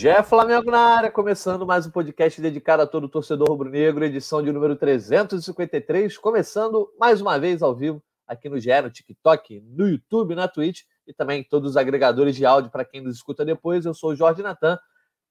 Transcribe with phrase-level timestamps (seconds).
[0.00, 4.50] Jé Flamengo na área, começando mais um podcast dedicado a todo torcedor rubro-negro, edição de
[4.50, 10.34] número 353, começando mais uma vez ao vivo aqui no GE, no TikTok, no YouTube,
[10.34, 13.84] na Twitch e também todos os agregadores de áudio para quem nos escuta depois.
[13.84, 14.78] Eu sou o Jorge Natan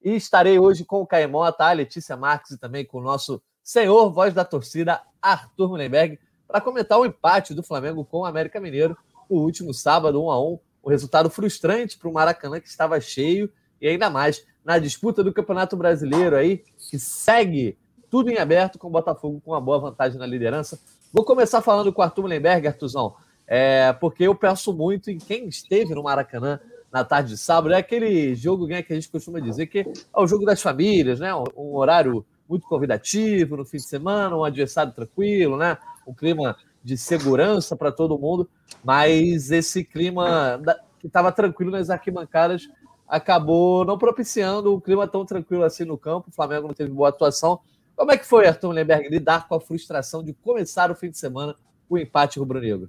[0.00, 4.08] e estarei hoje com o Caimota, a Letícia Marques e também com o nosso senhor
[4.12, 6.16] voz da torcida, Arthur Mullenberg,
[6.46, 8.96] para comentar o empate do Flamengo com o América Mineiro,
[9.28, 13.52] o último sábado, 1 a 1 um resultado frustrante para o Maracanã, que estava cheio
[13.80, 17.76] e ainda mais na disputa do Campeonato Brasileiro aí, que segue
[18.10, 20.78] tudo em aberto com o Botafogo com uma boa vantagem na liderança.
[21.12, 23.14] Vou começar falando com o Arthur Mullenberg, Artuzão,
[23.46, 26.60] é, porque eu penso muito em quem esteve no Maracanã
[26.92, 27.72] na tarde de sábado.
[27.72, 31.20] É aquele jogo né, que a gente costuma dizer que é o jogo das famílias,
[31.20, 31.34] né?
[31.34, 35.78] Um, um horário muito convidativo no fim de semana, um adversário tranquilo, né?
[36.06, 38.48] Um clima de segurança para todo mundo,
[38.82, 40.60] mas esse clima
[40.98, 42.68] que estava tranquilo nas arquibancadas
[43.10, 46.30] acabou não propiciando um clima tão tranquilo assim no campo.
[46.30, 47.58] O Flamengo não teve boa atuação.
[47.96, 51.18] Como é que foi, Arthur Lemberg, lidar com a frustração de começar o fim de
[51.18, 51.56] semana
[51.88, 52.88] com o empate rubro-negro?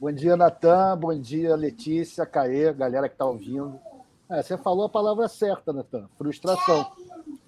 [0.00, 0.96] Bom dia, Natan.
[0.96, 3.78] Bom dia, Letícia, Caê, galera que está ouvindo.
[4.28, 6.08] É, você falou a palavra certa, Natan.
[6.16, 6.90] Frustração.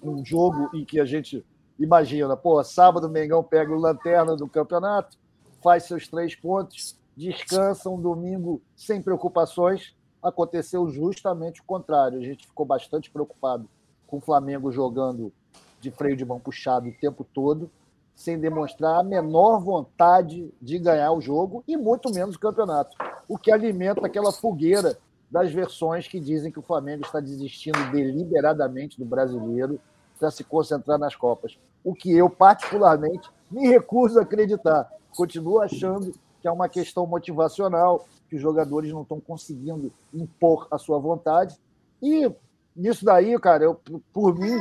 [0.01, 1.43] Um jogo em que a gente
[1.79, 5.17] imagina, pô, sábado o Mengão pega o lanterna do campeonato,
[5.63, 9.97] faz seus três pontos, descansa um domingo sem preocupações
[10.27, 12.19] aconteceu justamente o contrário.
[12.19, 13.67] A gente ficou bastante preocupado
[14.05, 15.31] com o Flamengo jogando
[15.79, 17.69] de freio de mão puxado o tempo todo,
[18.15, 22.97] sem demonstrar a menor vontade de ganhar o jogo e muito menos o campeonato.
[23.27, 24.97] O que alimenta aquela fogueira
[25.29, 29.79] das versões que dizem que o Flamengo está desistindo deliberadamente do brasileiro
[30.17, 31.59] para se concentrar nas Copas.
[31.83, 34.89] O que eu, particularmente, me recuso a acreditar.
[35.15, 40.77] Continuo achando que é uma questão motivacional, que os jogadores não estão conseguindo impor a
[40.77, 41.57] sua vontade.
[42.01, 42.31] E
[42.75, 43.79] nisso daí, cara, eu,
[44.13, 44.57] por mim,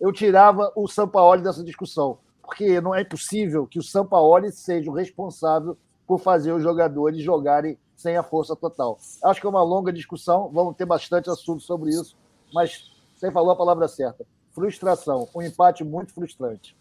[0.00, 4.94] eu tirava o Sampaoli dessa discussão, porque não é possível que o Sampaoli seja o
[4.94, 8.98] responsável por fazer os jogadores jogarem sem a força total.
[9.22, 12.16] Acho que é uma longa discussão, vamos ter bastante assunto sobre isso,
[12.54, 14.24] mas você falou a palavra certa.
[14.52, 16.76] Frustração, um empate muito frustrante.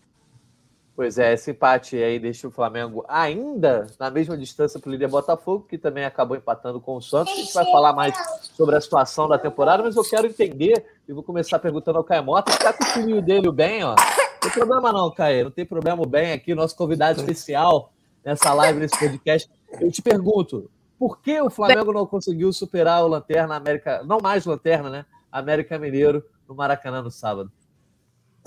[0.97, 5.07] Pois é, esse empate aí deixa o Flamengo ainda na mesma distância para o líder
[5.07, 7.33] Botafogo, que também acabou empatando com o Santos.
[7.33, 11.13] A gente vai falar mais sobre a situação da temporada, mas eu quero entender, e
[11.13, 13.93] vou começar perguntando ao Caio Mota, que está com o filhinho dele, o Ben, ó.
[13.93, 17.93] Não tem problema não, Caio, não tem problema o Ben aqui, nosso convidado especial
[18.25, 19.47] nessa live, nesse podcast.
[19.79, 24.47] Eu te pergunto, por que o Flamengo não conseguiu superar o Lanterna América, não mais
[24.47, 25.05] Lanterna, né?
[25.31, 27.51] América Mineiro no Maracanã no sábado?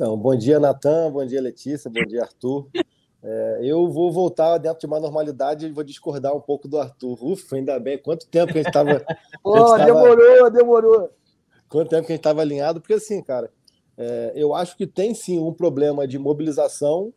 [0.01, 2.71] Então, bom dia, Natan, bom dia, Letícia, bom dia, Arthur.
[3.23, 7.23] É, eu vou voltar dentro de uma normalidade e vou discordar um pouco do Arthur.
[7.23, 7.99] Ufa, ainda bem.
[7.99, 9.05] Quanto tempo que a gente estava.
[9.45, 11.11] oh, demorou, demorou.
[11.69, 12.81] Quanto tempo que a gente estava alinhado?
[12.81, 13.53] Porque, assim, cara,
[13.99, 17.13] é, eu acho que tem sim um problema de mobilização,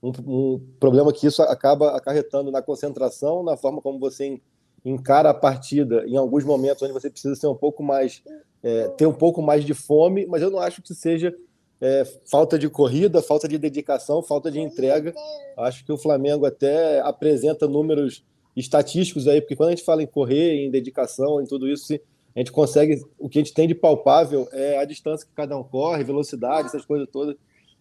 [0.00, 4.40] um, um, problema que isso acaba acarretando na concentração, na forma como você
[4.84, 8.22] encara a partida, em alguns momentos onde você precisa ser um pouco mais.
[8.62, 11.34] É, ter um pouco mais de fome, mas eu não acho que seja
[11.80, 15.14] é, falta de corrida, falta de dedicação, falta de entrega.
[15.56, 18.24] Acho que o Flamengo até apresenta números
[18.56, 21.94] estatísticos aí, porque quando a gente fala em correr, em dedicação, em tudo isso,
[22.34, 23.00] a gente consegue.
[23.18, 26.68] O que a gente tem de palpável é a distância que cada um corre, velocidade,
[26.68, 27.36] essas coisas todas.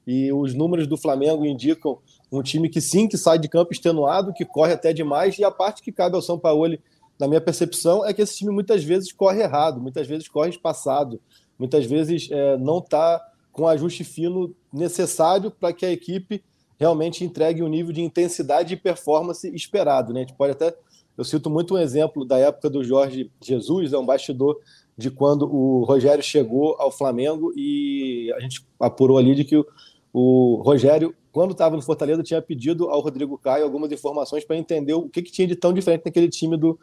[0.08, 2.00] E os números do Flamengo indicam
[2.32, 5.52] um time que sim, que sai de campo extenuado, que corre até demais, e a
[5.52, 6.78] parte que cabe ao São Paulo,
[7.20, 11.20] na minha percepção, é que esse time muitas vezes corre errado, muitas vezes corre espaçado,
[11.60, 13.22] muitas vezes é, não está
[13.60, 16.42] com o ajuste fino necessário para que a equipe
[16.80, 20.14] realmente entregue o um nível de intensidade e performance esperado.
[20.14, 20.22] Né?
[20.22, 20.74] A gente pode até.
[21.18, 24.58] Eu cito muito um exemplo da época do Jorge Jesus, é um bastidor
[24.98, 29.66] de quando o Rogério chegou ao Flamengo e a gente apurou ali de que o,
[30.14, 34.94] o Rogério, quando estava no Fortaleza, tinha pedido ao Rodrigo Caio algumas informações para entender
[34.94, 36.80] o que, que tinha de tão diferente naquele time do,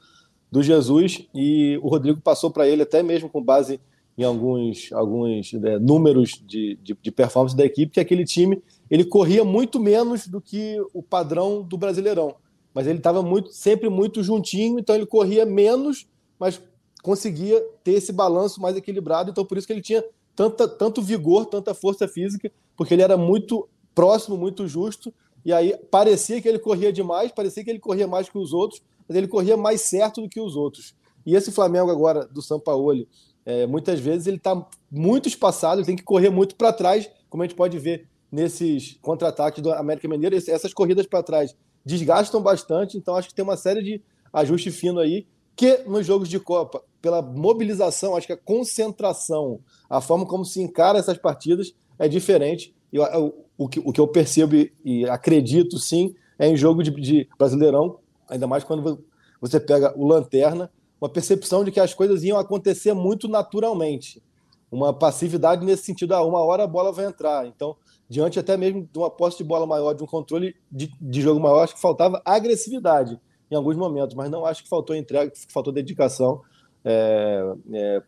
[0.53, 3.81] do Jesus e o Rodrigo passou para ele, até mesmo com base
[4.19, 9.05] em alguns, alguns é, números de, de, de, performance da equipe, que aquele time ele
[9.05, 12.35] corria muito menos do que o padrão do Brasileirão.
[12.73, 16.07] Mas ele estava muito, sempre muito juntinho, então ele corria menos,
[16.39, 16.61] mas
[17.03, 19.31] conseguia ter esse balanço mais equilibrado.
[19.31, 20.05] Então, por isso que ele tinha
[20.35, 25.13] tanta, tanto vigor, tanta força física, porque ele era muito próximo, muito justo.
[25.45, 28.83] E aí parecia que ele corria demais, parecia que ele corria mais que os outros,
[29.09, 30.95] mas ele corria mais certo do que os outros.
[31.25, 33.09] E esse Flamengo agora do Sampaoli,
[33.47, 37.45] é, muitas vezes ele está muito espaçado, ele tem que correr muito para trás, como
[37.45, 40.37] a gente pode ver nesses contra-ataques do América Mineiro.
[40.37, 44.03] Essas corridas para trás desgastam bastante, então acho que tem uma série de
[44.33, 50.01] ajuste fino aí que nos jogos de Copa, pela mobilização, acho que a concentração, a
[50.01, 52.75] forma como se encara essas partidas é diferente.
[52.93, 54.55] Eu, eu, o, que, o que eu percebo
[54.85, 59.03] e, acredito, sim, é em jogo de, de Brasileirão, ainda mais quando
[59.41, 60.71] você pega o Lanterna,
[61.01, 64.23] uma percepção de que as coisas iam acontecer muito naturalmente.
[64.71, 67.47] Uma passividade nesse sentido, ah, uma hora a bola vai entrar.
[67.47, 67.77] Então,
[68.09, 71.41] diante até mesmo de uma posse de bola maior, de um controle de, de jogo
[71.41, 73.21] maior, acho que faltava agressividade
[73.51, 76.43] em alguns momentos, mas não acho que faltou entrega, que faltou dedicação.
[76.85, 78.03] É, é,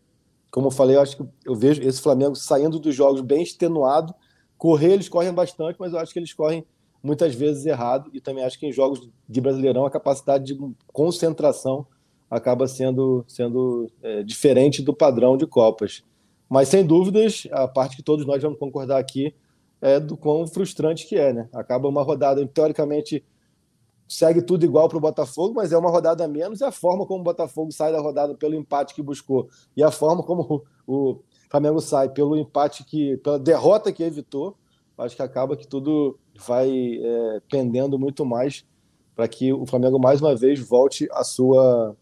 [0.51, 4.15] como eu falei, eu acho que eu vejo esse Flamengo saindo dos jogos bem extenuado.
[4.57, 6.67] Correr, eles correm bastante, mas eu acho que eles correm
[7.03, 8.11] muitas vezes errado.
[8.13, 10.59] E também acho que em jogos de Brasileirão a capacidade de
[10.93, 11.87] concentração
[12.31, 16.03] acaba sendo, sendo é, diferente do padrão de Copas.
[16.49, 19.35] Mas sem dúvidas, a parte que todos nós vamos concordar aqui
[19.81, 21.49] é do quão frustrante que é, né?
[21.53, 23.25] Acaba uma rodada, teoricamente,
[24.09, 27.07] segue tudo igual para o Botafogo, mas é uma rodada a menos, e a forma
[27.07, 31.21] como o Botafogo sai da rodada pelo empate que buscou, e a forma como o
[31.51, 33.17] Flamengo sai pelo empate que.
[33.19, 34.57] pela derrota que evitou,
[34.97, 38.67] acho que acaba que tudo vai é, pendendo muito mais
[39.15, 41.97] para que o Flamengo mais uma vez volte a sua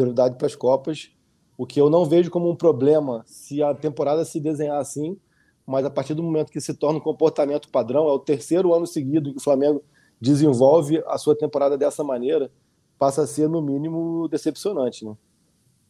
[0.00, 1.10] prioridade para as Copas.
[1.58, 5.18] O que eu não vejo como um problema se a temporada se desenhar assim,
[5.66, 8.86] mas a partir do momento que se torna um comportamento padrão, é o terceiro ano
[8.86, 9.84] seguido que o Flamengo
[10.18, 12.50] desenvolve a sua temporada dessa maneira,
[12.98, 15.04] passa a ser, no mínimo, decepcionante.
[15.04, 15.14] Né?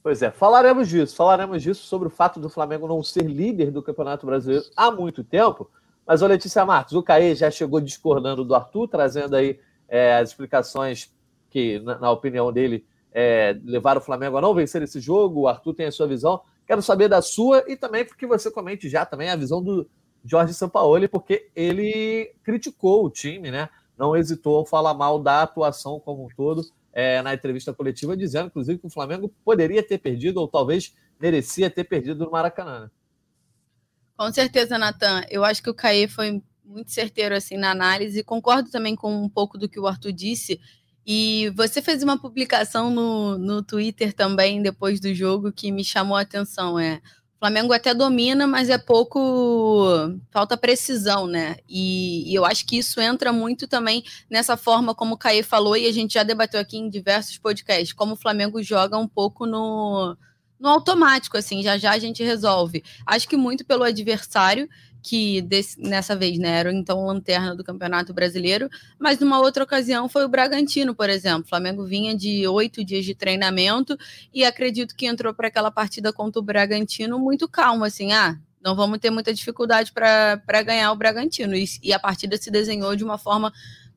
[0.03, 3.83] Pois é, falaremos disso, falaremos disso sobre o fato do Flamengo não ser líder do
[3.83, 5.71] Campeonato Brasileiro há muito tempo.
[6.05, 10.31] Mas, ô Letícia Marques, o Caê já chegou discordando do Arthur, trazendo aí é, as
[10.31, 11.15] explicações
[11.49, 15.41] que, na, na opinião dele, é, levaram o Flamengo a não vencer esse jogo.
[15.41, 16.41] O Arthur tem a sua visão.
[16.67, 19.89] Quero saber da sua e também porque você comente já também a visão do
[20.25, 23.69] Jorge Sampaoli, porque ele criticou o time, né?
[23.99, 26.63] Não hesitou ao falar mal da atuação como um todo
[26.93, 31.71] é, na entrevista coletiva, dizendo, inclusive, que o Flamengo poderia ter perdido ou talvez merecia
[31.71, 32.91] ter perdido no Maracanã.
[34.17, 35.23] Com certeza, Natan.
[35.31, 38.23] Eu acho que o Caê foi muito certeiro assim na análise.
[38.23, 40.61] Concordo também com um pouco do que o Arthur disse.
[41.07, 46.17] E você fez uma publicação no, no Twitter também, depois do jogo, que me chamou
[46.17, 46.79] a atenção.
[46.79, 47.01] É,
[47.37, 50.15] o Flamengo até domina, mas é pouco.
[50.31, 51.57] falta precisão, né?
[51.69, 55.77] E, e, eu acho que isso entra muito também nessa forma como o Caê falou,
[55.77, 59.47] e a gente já debateu aqui em diversos podcasts, como o Flamengo joga um pouco
[59.47, 60.17] no,
[60.61, 62.85] no automático, assim, já já a gente resolve.
[63.07, 64.69] Acho que muito pelo adversário
[65.03, 68.69] que desse, nessa vez né, era então lanterna do Campeonato Brasileiro,
[68.99, 71.45] mas numa outra ocasião foi o Bragantino, por exemplo.
[71.45, 73.97] O Flamengo vinha de oito dias de treinamento
[74.33, 78.77] e acredito que entrou para aquela partida contra o Bragantino muito calmo, assim, ah, não
[78.77, 81.55] vamos ter muita dificuldade para ganhar o Bragantino.
[81.55, 83.53] E, e a partida se desenhou de uma forma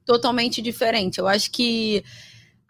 [0.06, 1.20] totalmente diferente.
[1.20, 2.04] Eu acho que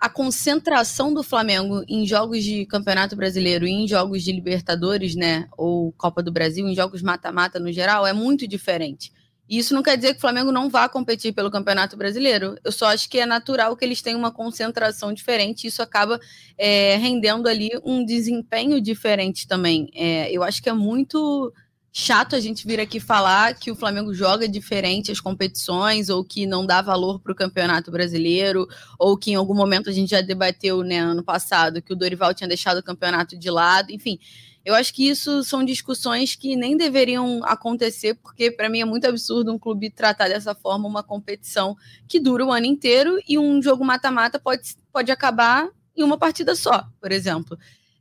[0.04, 5.48] a concentração do Flamengo em jogos de Campeonato Brasileiro e em jogos de Libertadores, né,
[5.58, 9.14] ou Copa do Brasil, em jogos mata-mata no geral, é muito diferente.
[9.48, 12.58] E isso não quer dizer que o Flamengo não vá competir pelo Campeonato Brasileiro.
[12.66, 15.64] Eu só acho que é natural que eles tenham uma concentração diferente.
[15.64, 16.20] E isso acaba
[16.58, 19.90] é, rendendo ali um desempenho diferente também.
[19.94, 21.54] É, eu acho que é muito
[21.96, 26.48] chato a gente vir aqui falar que o Flamengo joga diferente as competições ou que
[26.48, 28.68] não dá valor para o Campeonato Brasileiro
[28.98, 32.34] ou que em algum momento a gente já debateu né, ano passado que o Dorival
[32.34, 34.18] tinha deixado o campeonato de lado, enfim.
[34.66, 39.06] Eu acho que isso são discussões que nem deveriam acontecer, porque para mim é muito
[39.06, 41.76] absurdo um clube tratar dessa forma uma competição
[42.08, 46.56] que dura o ano inteiro e um jogo mata-mata pode, pode acabar em uma partida
[46.56, 47.56] só, por exemplo.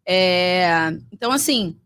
[0.07, 1.77] É, então, assim,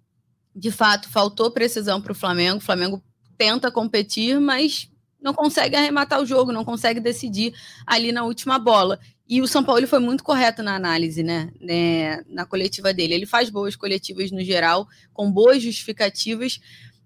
[0.57, 2.57] de fato, faltou precisão para o Flamengo.
[2.57, 3.03] O Flamengo
[3.37, 7.53] tenta competir, mas não consegue arrematar o jogo, não consegue decidir
[7.87, 8.99] ali na última bola.
[9.29, 11.51] E o São Paulo foi muito correto na análise, né?
[11.61, 12.23] né?
[12.29, 13.13] Na coletiva dele.
[13.13, 16.59] Ele faz boas coletivas no geral, com boas justificativas,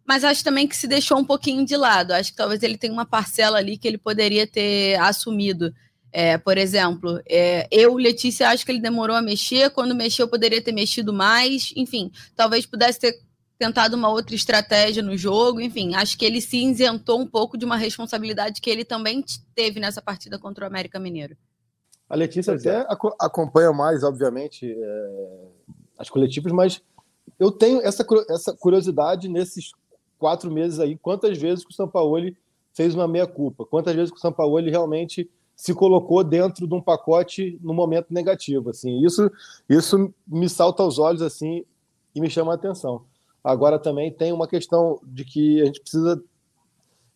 [0.06, 2.12] mas acho também que se deixou um pouquinho de lado.
[2.12, 5.74] Acho que talvez ele tenha uma parcela ali que ele poderia ter assumido.
[6.12, 9.70] É, por exemplo, é, eu, Letícia, acho que ele demorou a mexer.
[9.70, 11.72] Quando mexeu, poderia ter mexido mais.
[11.74, 13.29] Enfim, talvez pudesse ter
[13.60, 17.64] tentado uma outra estratégia no jogo, enfim, acho que ele se isentou um pouco de
[17.66, 19.22] uma responsabilidade que ele também
[19.54, 21.36] teve nessa partida contra o América Mineiro.
[22.08, 22.86] A Letícia até é.
[23.20, 25.48] acompanha mais, obviamente, é,
[25.98, 26.80] as coletivas, mas
[27.38, 29.72] eu tenho essa, essa curiosidade nesses
[30.18, 32.18] quatro meses aí, quantas vezes que o São Paulo
[32.72, 36.80] fez uma meia-culpa, quantas vezes que o São Paulo realmente se colocou dentro de um
[36.80, 39.30] pacote no momento negativo, assim, isso,
[39.68, 41.62] isso me salta aos olhos, assim,
[42.14, 43.04] e me chama a atenção.
[43.42, 46.22] Agora também tem uma questão de que a gente precisa,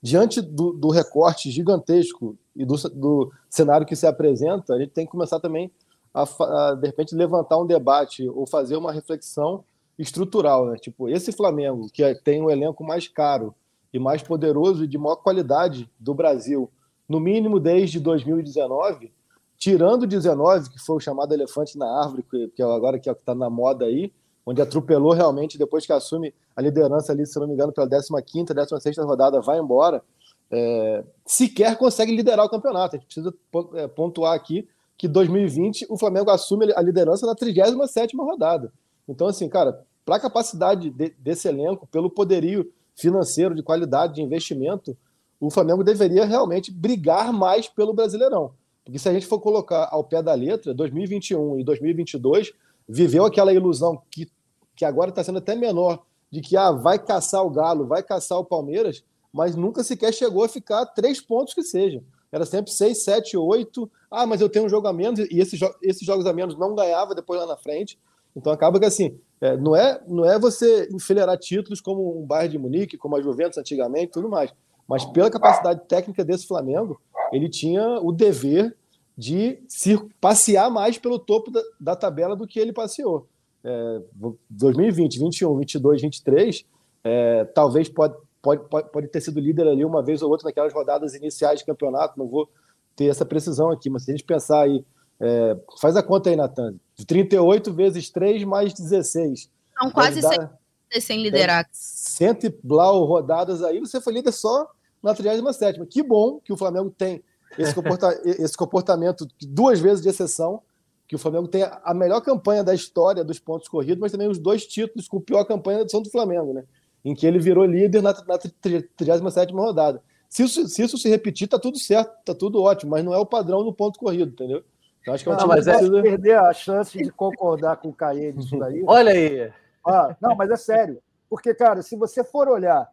[0.02, 5.04] diante do, do recorte gigantesco e do, do cenário que se apresenta, a gente tem
[5.04, 5.70] que começar também
[6.12, 9.64] a, a, de repente levantar um debate ou fazer uma reflexão
[9.98, 10.76] estrutural, né?
[10.76, 13.54] Tipo, esse Flamengo que é, tem o um elenco mais caro
[13.92, 16.70] e mais poderoso e de maior qualidade do Brasil,
[17.08, 19.12] no mínimo desde 2019,
[19.56, 23.34] tirando 19, que foi o chamado elefante na árvore, que, é agora que é está
[23.34, 24.12] na moda aí,
[24.46, 28.54] onde atropelou realmente depois que assume a liderança ali, se não me engano, pela 15ª,
[28.54, 30.02] 16ª rodada, vai embora,
[30.50, 32.96] é, sequer consegue liderar o campeonato.
[32.96, 33.34] A gente precisa
[33.74, 38.72] é, pontuar aqui que 2020 o Flamengo assume a liderança na 37ª rodada.
[39.08, 44.22] Então, assim, cara, para a capacidade de, desse elenco, pelo poderio financeiro, de qualidade, de
[44.22, 44.96] investimento,
[45.40, 48.52] o Flamengo deveria realmente brigar mais pelo Brasileirão.
[48.84, 52.52] Porque se a gente for colocar ao pé da letra, 2021 e 2022
[52.88, 54.28] viveu aquela ilusão que,
[54.76, 58.38] que agora está sendo até menor, de que ah, vai caçar o Galo, vai caçar
[58.38, 62.02] o Palmeiras, mas nunca sequer chegou a ficar três pontos que seja.
[62.30, 63.90] Era sempre seis, sete, oito.
[64.10, 66.74] Ah, mas eu tenho um jogo a menos, e esses, esses jogos a menos não
[66.74, 67.98] ganhava depois lá na frente.
[68.34, 72.52] Então acaba que assim, é, não, é, não é você enfileirar títulos como um Bayern
[72.52, 74.52] de Munique, como a Juventus antigamente tudo mais.
[74.88, 77.00] Mas pela capacidade técnica desse Flamengo,
[77.32, 78.76] ele tinha o dever
[79.16, 83.28] de se passear mais pelo topo da, da tabela do que ele passeou.
[83.62, 84.02] É,
[84.50, 86.64] 2020, 21, 22, 23,
[87.04, 90.72] é, talvez pode, pode, pode, pode ter sido líder ali uma vez ou outra naquelas
[90.72, 92.48] rodadas iniciais de campeonato, não vou
[92.96, 94.84] ter essa precisão aqui, mas se a gente pensar aí,
[95.20, 96.74] é, faz a conta aí, Natan,
[97.06, 99.50] 38 vezes 3 mais 16.
[99.78, 100.58] São quase dar,
[101.00, 101.68] sem liderar.
[101.72, 104.68] Cento e blau rodadas aí, você foi líder só
[105.02, 107.22] na 37 Que bom que o Flamengo tem
[107.58, 110.62] esse, comporta esse comportamento, duas vezes de exceção,
[111.06, 114.38] que o Flamengo tem a melhor campanha da história dos pontos corridos, mas também os
[114.38, 116.64] dois títulos com a pior campanha da edição do Flamengo, né?
[117.04, 120.02] Em que ele virou líder na, na 37 rodada.
[120.28, 123.18] Se isso, se isso se repetir, tá tudo certo, tá tudo ótimo, mas não é
[123.18, 124.64] o padrão do ponto corrido, entendeu?
[125.00, 126.02] Então, acho que é um não, mas é precisa...
[126.02, 128.82] perder a chance de concordar com o Caê nisso daí.
[128.86, 129.52] Olha aí.
[129.86, 130.98] Ah, não, mas é sério.
[131.28, 132.88] Porque, cara, se você for olhar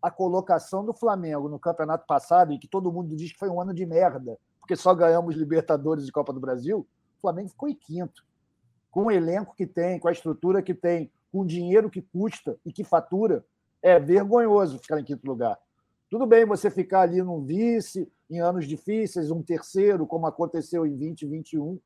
[0.00, 3.60] a colocação do Flamengo no campeonato passado, e que todo mundo diz que foi um
[3.60, 6.86] ano de merda, porque só ganhamos Libertadores e Copa do Brasil,
[7.18, 8.24] o Flamengo ficou em quinto.
[8.90, 12.56] Com o elenco que tem, com a estrutura que tem, com o dinheiro que custa
[12.64, 13.44] e que fatura,
[13.82, 15.58] é vergonhoso ficar em quinto lugar.
[16.10, 20.96] Tudo bem você ficar ali num vice, em anos difíceis, um terceiro, como aconteceu em
[20.96, 21.78] 2021,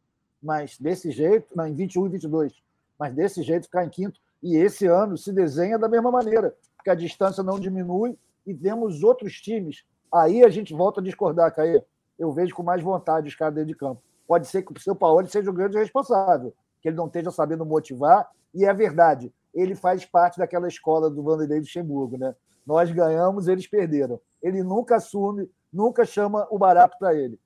[0.43, 2.63] mas desse jeito, não, em 21 e 22,
[2.99, 4.21] mas desse jeito ficar em quinto.
[4.43, 9.05] E esse ano se desenha da mesma maneira, porque a distância não diminui e vemos
[9.05, 9.85] outros times.
[10.13, 11.81] Aí a gente volta a discordar, Caê.
[12.19, 14.03] Eu vejo com mais vontade os caras dentro de campo.
[14.27, 17.65] Pode ser que o seu Paulo seja o grande responsável, que ele não esteja sabendo
[17.65, 19.33] motivar, e é verdade.
[19.55, 22.35] Ele faz parte daquela escola do Vanderlei Luxemburgo, né?
[22.67, 24.21] Nós ganhamos, eles perderam.
[24.43, 27.39] Ele nunca assume, nunca chama o barato para ele.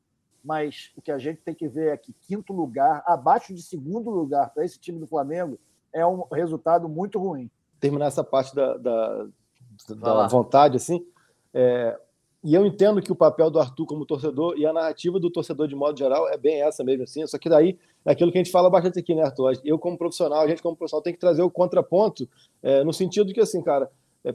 [0.42, 4.08] Mas o que a gente tem que ver é que quinto lugar, abaixo de segundo
[4.08, 5.58] lugar para esse time do Flamengo,
[5.92, 7.50] é um resultado muito ruim.
[7.86, 9.26] Terminar essa parte da, da,
[9.96, 11.04] da vontade, assim.
[11.52, 11.98] É,
[12.46, 15.66] e eu entendo que o papel do Arthur como torcedor e a narrativa do torcedor
[15.66, 17.26] de modo geral é bem essa mesmo, assim.
[17.26, 19.58] Só que daí é aquilo que a gente fala bastante aqui, né, Arthur?
[19.64, 22.28] Eu, como profissional, a gente, como profissional, tem que trazer o contraponto
[22.62, 23.90] é, no sentido de que, assim, cara,
[24.24, 24.32] é,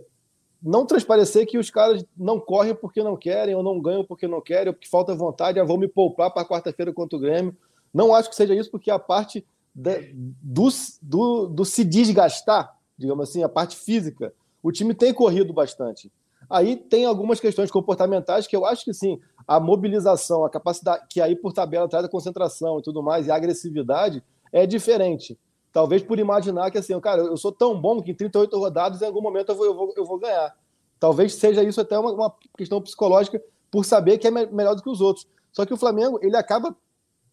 [0.62, 4.42] não transparecer que os caras não correm porque não querem, ou não ganham porque não
[4.42, 7.56] querem, ou porque falta vontade, ah, vou me poupar para quarta-feira contra o Grêmio.
[7.94, 10.68] Não acho que seja isso, porque a parte do,
[11.02, 16.12] do, do se desgastar, digamos assim, a parte física, o time tem corrido bastante.
[16.50, 21.20] Aí tem algumas questões comportamentais que eu acho que sim, a mobilização, a capacidade, que
[21.20, 25.38] aí por tabela traz a concentração e tudo mais, e a agressividade é diferente.
[25.72, 29.06] Talvez por imaginar que assim, cara, eu sou tão bom que em 38 rodadas em
[29.06, 30.54] algum momento eu vou, eu vou, eu vou ganhar.
[31.00, 33.42] Talvez seja isso até uma, uma questão psicológica
[33.72, 35.26] por saber que é me melhor do que os outros.
[35.52, 36.76] Só que o Flamengo, ele acaba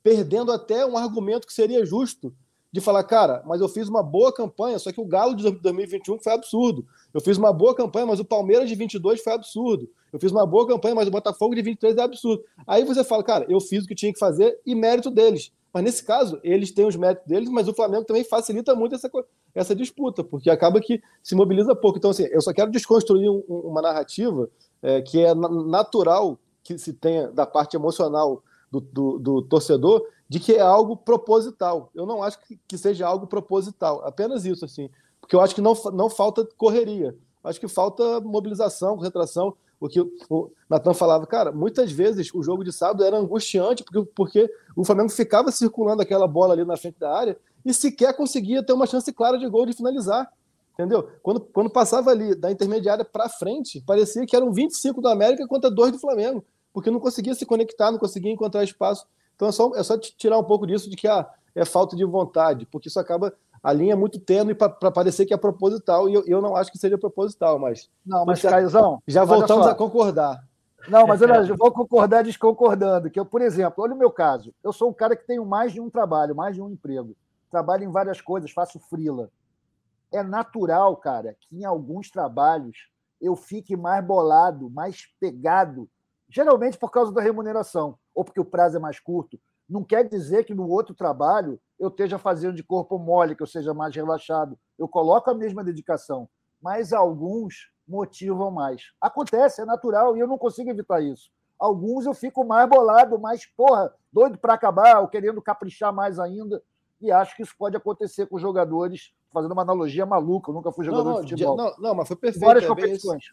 [0.02, 2.32] perdendo até um argumento que seria justo
[2.70, 6.18] de falar, cara, mas eu fiz uma boa campanha, só que o Galo de 2021
[6.18, 6.86] foi absurdo.
[7.14, 9.88] Eu fiz uma boa campanha, mas o Palmeiras de 22 foi absurdo.
[10.12, 12.44] Eu fiz uma boa campanha, mas o Botafogo de 23 é absurdo.
[12.66, 15.50] Aí você fala, cara, eu fiz o que tinha que fazer e mérito deles.
[15.72, 19.10] Mas nesse caso, eles têm os méritos deles, mas o Flamengo também facilita muito essa,
[19.54, 21.98] essa disputa, porque acaba que se mobiliza pouco.
[21.98, 24.48] Então, assim, eu só quero desconstruir um, uma narrativa
[24.82, 30.38] é, que é natural que se tenha da parte emocional do, do, do, torcedor de
[30.38, 31.90] que é algo proposital.
[31.94, 35.60] Eu não acho que, que seja algo proposital, apenas isso, assim, porque eu acho que
[35.60, 39.54] não, não falta correria, acho que falta mobilização, concentração.
[39.80, 44.10] O que o Natan falava, cara, muitas vezes o jogo de sábado era angustiante, porque,
[44.14, 48.60] porque o Flamengo ficava circulando aquela bola ali na frente da área e sequer conseguia
[48.60, 50.28] ter uma chance clara de gol de finalizar.
[50.74, 51.08] Entendeu?
[51.22, 55.70] Quando, quando passava ali da intermediária para frente, parecia que eram 25 do América contra
[55.70, 56.44] dois do Flamengo
[56.78, 59.06] porque não conseguia se conectar, não conseguia encontrar espaço.
[59.38, 62.04] Então é só, é só tirar um pouco disso de que ah, é falta de
[62.04, 63.32] vontade, porque isso acaba.
[63.62, 66.72] A linha é muito tênue para parecer que é proposital, e eu, eu, não acho
[66.72, 67.88] que seja proposital, mas.
[68.04, 69.00] Não, mas, Caizão.
[69.06, 70.42] Já voltamos a concordar.
[70.88, 73.10] Não, mas olha, eu vou concordar desconcordando.
[73.10, 74.52] Que eu, por exemplo, olha o meu caso.
[74.62, 77.14] Eu sou um cara que tenho mais de um trabalho, mais de um emprego.
[77.48, 79.30] Trabalho em várias coisas, faço frila.
[80.10, 82.88] É natural, cara, que em alguns trabalhos
[83.20, 85.88] eu fique mais bolado, mais pegado,
[86.28, 89.38] geralmente por causa da remuneração, ou porque o prazo é mais curto.
[89.70, 93.46] Não quer dizer que no outro trabalho eu esteja fazendo de corpo mole, que eu
[93.46, 94.58] seja mais relaxado.
[94.76, 96.28] Eu coloco a mesma dedicação,
[96.60, 98.90] mas alguns motivam mais.
[99.00, 101.30] Acontece, é natural, e eu não consigo evitar isso.
[101.56, 106.60] Alguns eu fico mais bolado, mais, porra, doido para acabar, ou querendo caprichar mais ainda.
[107.00, 110.50] E acho que isso pode acontecer com jogadores, fazendo uma analogia maluca.
[110.50, 111.56] Eu nunca fui jogador não, não, de futebol.
[111.56, 112.44] Não, não, mas foi perfeito.
[112.44, 113.32] Várias é competições.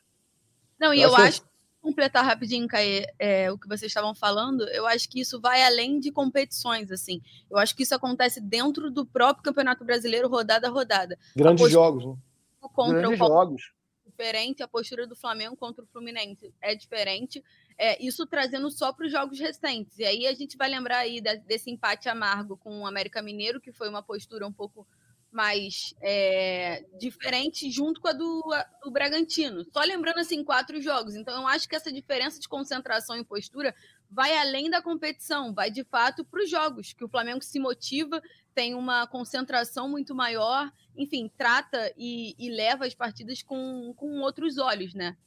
[0.80, 1.42] Não, e eu, eu acho,
[1.86, 6.00] completar rapidinho, Caê, é, o que vocês estavam falando, eu acho que isso vai além
[6.00, 7.22] de competições, assim.
[7.50, 11.16] Eu acho que isso acontece dentro do próprio Campeonato Brasileiro, rodada a rodada.
[11.36, 12.16] Grandes jogos, né?
[12.60, 13.72] Contra Grandes o jogos.
[14.04, 17.44] Diferente, a postura do Flamengo contra o Fluminense é diferente.
[17.78, 20.00] É, isso trazendo só para os jogos recentes.
[20.00, 23.72] E aí a gente vai lembrar aí desse empate amargo com o América Mineiro, que
[23.72, 24.88] foi uma postura um pouco
[25.36, 29.66] mais é, diferente junto com a do, a, do Bragantino.
[29.66, 31.14] Só lembrando assim, quatro jogos.
[31.14, 33.76] Então eu acho que essa diferença de concentração e postura
[34.10, 38.22] vai além da competição, vai de fato para os jogos, que o Flamengo se motiva,
[38.54, 44.58] tem uma concentração muito maior, enfim, trata e, e leva as partidas com, com outros
[44.58, 45.18] olhos, né?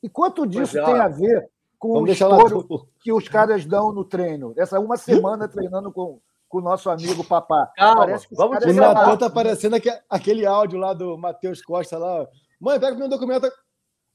[0.00, 3.90] E quanto disso é, tem a ver com Vamos o estouro que os caras dão
[3.92, 4.54] no treino.
[4.56, 7.70] Essa uma semana treinando com, com o nosso amigo Papá.
[7.76, 12.26] Calma, vamos o Natan tá aparecendo aquele, aquele áudio lá do Matheus Costa lá.
[12.60, 13.50] Mãe, pega o meu documento.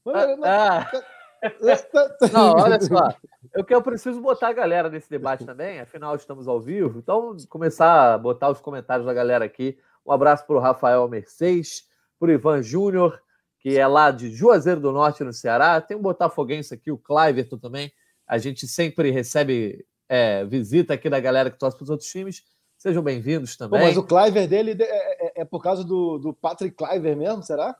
[0.04, 0.90] Mãe, ah,
[2.32, 3.14] Não, olha só.
[3.52, 6.98] Eu que eu preciso botar a galera nesse debate também, afinal estamos ao vivo.
[6.98, 9.76] Então, começar a botar os comentários da galera aqui.
[10.06, 13.20] Um abraço para o Rafael Mercedes, para o Ivan Júnior,
[13.58, 15.80] que é lá de Juazeiro do Norte, no Ceará.
[15.80, 17.92] Tem um botafoguense aqui, o Cliverton também.
[18.26, 22.42] A gente sempre recebe é, visita aqui da galera que torce para os outros times.
[22.76, 23.80] Sejam bem-vindos também.
[23.80, 27.42] Pô, mas o Cliver dele é, é, é, por causa do, do Patrick Cliver mesmo,
[27.42, 27.74] será?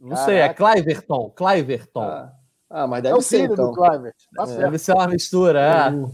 [0.00, 0.24] Não Caraca.
[0.24, 1.30] sei, é Cliverton.
[1.30, 2.02] Cliverton.
[2.02, 2.32] Ah,
[2.68, 3.70] ah mas deve é ser, então.
[3.70, 4.12] do Cliver.
[4.34, 4.56] Tá é.
[4.56, 5.90] Deve ser uma mistura, é.
[5.90, 6.12] Uhum.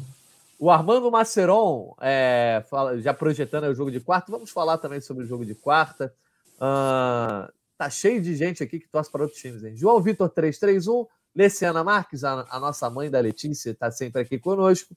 [0.59, 5.25] O Armando Maceron, é, fala, já projetando o jogo de quarta, vamos falar também sobre
[5.25, 6.13] o jogo de quarta.
[6.57, 9.75] Uh, tá cheio de gente aqui que torce para outros times, hein?
[9.75, 14.95] João Vitor 331, Leciana Marques, a, a nossa mãe da Letícia, está sempre aqui conosco.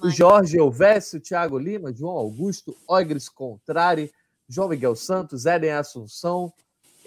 [0.00, 4.12] O Jorge Elvésio, Thiago Lima, João Augusto, Ogres Contrari,
[4.48, 6.52] João Miguel Santos, Eden Assunção.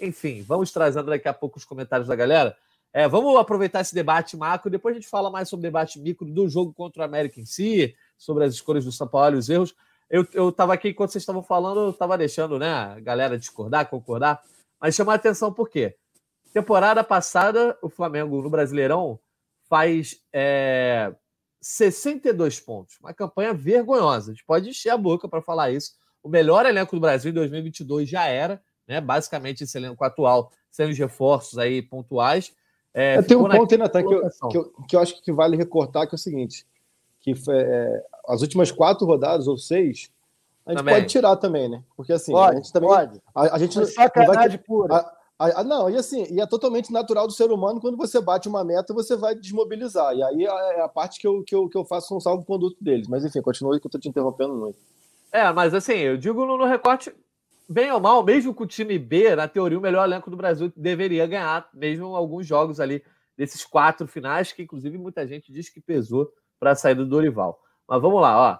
[0.00, 2.56] Enfim, vamos trazendo daqui a pouco os comentários da galera.
[2.92, 6.26] É, vamos aproveitar esse debate macro, depois a gente fala mais sobre o debate micro
[6.26, 9.48] do jogo contra o América em si, sobre as escolhas do São Paulo e os
[9.48, 9.74] erros.
[10.10, 14.42] Eu estava aqui, enquanto vocês estavam falando, eu estava deixando né, a galera discordar, concordar,
[14.78, 15.96] mas chamar a atenção por quê?
[16.52, 19.18] Temporada passada, o Flamengo no Brasileirão
[19.70, 21.14] faz é,
[21.62, 22.98] 62 pontos.
[23.00, 24.32] Uma campanha vergonhosa.
[24.32, 25.92] A gente pode encher a boca para falar isso.
[26.22, 29.00] O melhor elenco do Brasil em 2022 já era, né?
[29.00, 32.52] Basicamente, esse elenco atual, sendo os reforços aí pontuais.
[32.92, 36.06] É, Tem um ponto, Natan, que, eu, que, eu, que eu acho que vale recortar,
[36.06, 36.66] que é o seguinte:
[37.20, 40.10] que é, as últimas quatro rodadas, ou seis,
[40.66, 40.94] a gente também.
[40.94, 41.82] pode tirar também, né?
[41.96, 42.88] Porque assim, pode, a gente também.
[42.88, 43.22] Pode.
[43.34, 44.96] A, a gente não vai, pura.
[44.96, 48.48] A, ah, não, e assim, e é totalmente natural do ser humano quando você bate
[48.48, 50.14] uma meta, você vai desmobilizar.
[50.14, 52.76] E aí é, a parte que eu, que eu, que eu faço um salvo conduto
[52.80, 53.08] deles.
[53.08, 54.78] Mas enfim, continue que eu tô te interrompendo muito.
[55.32, 57.12] É, mas assim, eu digo no, no recorte,
[57.68, 60.72] bem ou mal, mesmo com o time B, na teoria, o melhor elenco do Brasil
[60.76, 63.02] deveria ganhar, mesmo alguns jogos ali
[63.36, 67.58] desses quatro finais, que inclusive muita gente diz que pesou para a saída do Dorival.
[67.88, 68.58] Mas vamos lá, ó.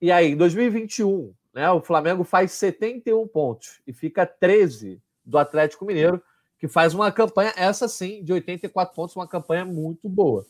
[0.00, 5.84] E aí, em 2021, né, o Flamengo faz 71 pontos e fica 13 do Atlético
[5.84, 6.22] Mineiro,
[6.58, 10.46] que faz uma campanha, essa sim, de 84 pontos, uma campanha muito boa.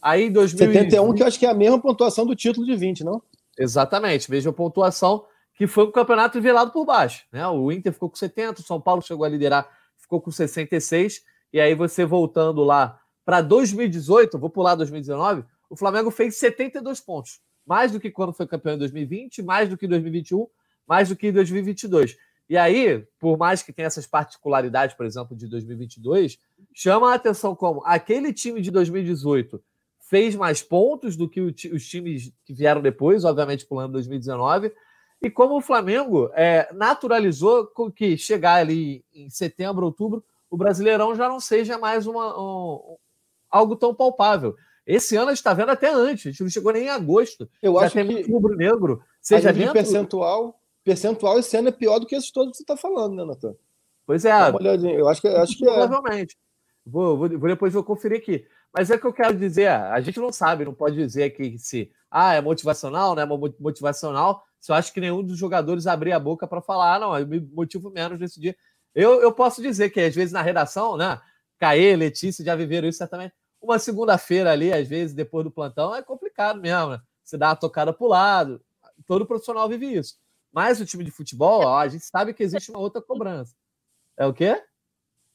[0.00, 3.04] Aí 2020, 71, que eu acho que é a mesma pontuação do título de 20,
[3.04, 3.22] não?
[3.58, 7.26] Exatamente, mesma pontuação, que foi um campeonato nivelado por baixo.
[7.30, 7.46] Né?
[7.46, 11.60] O Inter ficou com 70, o São Paulo chegou a liderar, ficou com 66, e
[11.60, 17.40] aí você voltando lá para 2018, vou pular 2019, o Flamengo fez 72 pontos.
[17.66, 20.46] Mais do que quando foi campeão em 2020, mais do que em 2021,
[20.86, 22.16] mais do que em 2022.
[22.50, 26.36] E aí, por mais que tenha essas particularidades, por exemplo, de 2022,
[26.74, 29.62] chama a atenção como aquele time de 2018
[30.00, 34.72] fez mais pontos do que os times que vieram depois, obviamente pulando 2019,
[35.22, 41.14] e como o Flamengo é, naturalizou com que chegar ali em setembro, outubro, o Brasileirão
[41.14, 42.96] já não seja mais uma, um,
[43.48, 44.56] algo tão palpável.
[44.84, 47.48] Esse ano a gente está vendo até antes, a gente não chegou nem em agosto.
[47.62, 48.12] Eu já acho tem que...
[48.12, 49.72] muito rubro-negro Seja dentro...
[49.72, 53.24] percentual, percentual esse ano é pior do que esses todos que você está falando, né,
[53.24, 53.54] Natan?
[54.06, 54.32] Pois é.
[54.98, 55.72] Eu acho que, acho que é.
[55.72, 56.36] Provavelmente.
[56.84, 58.46] Vou, vou, depois vou conferir aqui.
[58.72, 61.90] Mas é que eu quero dizer, a gente não sabe, não pode dizer que se
[62.10, 63.24] ah, é motivacional, né?
[63.58, 64.44] Motivacional.
[64.60, 67.26] Se eu acho que nenhum dos jogadores abrir a boca para falar, ah, não, eu
[67.26, 68.56] me motivo menos nesse dia.
[68.94, 71.20] Eu, eu posso dizer que às vezes na redação, né?
[71.58, 73.34] Caê, Letícia já viveram isso certamente.
[73.60, 77.00] Uma segunda-feira ali, às vezes, depois do plantão, é complicado mesmo, né?
[77.22, 78.60] Você dá uma tocada pro lado.
[79.06, 80.18] Todo profissional vive isso.
[80.52, 83.54] Mas o time de futebol, ó, a gente sabe que existe uma outra cobrança.
[84.16, 84.60] É o quê?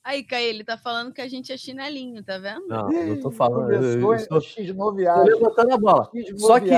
[0.03, 2.67] Aí, Caí, ele tá falando que a gente é chinelinho, tá vendo?
[2.67, 3.71] Não, eu tô falando.
[3.71, 3.99] Eu, eu,
[4.93, 5.31] viagem.
[5.31, 6.11] Tô levantando a bola.
[6.37, 6.69] Só que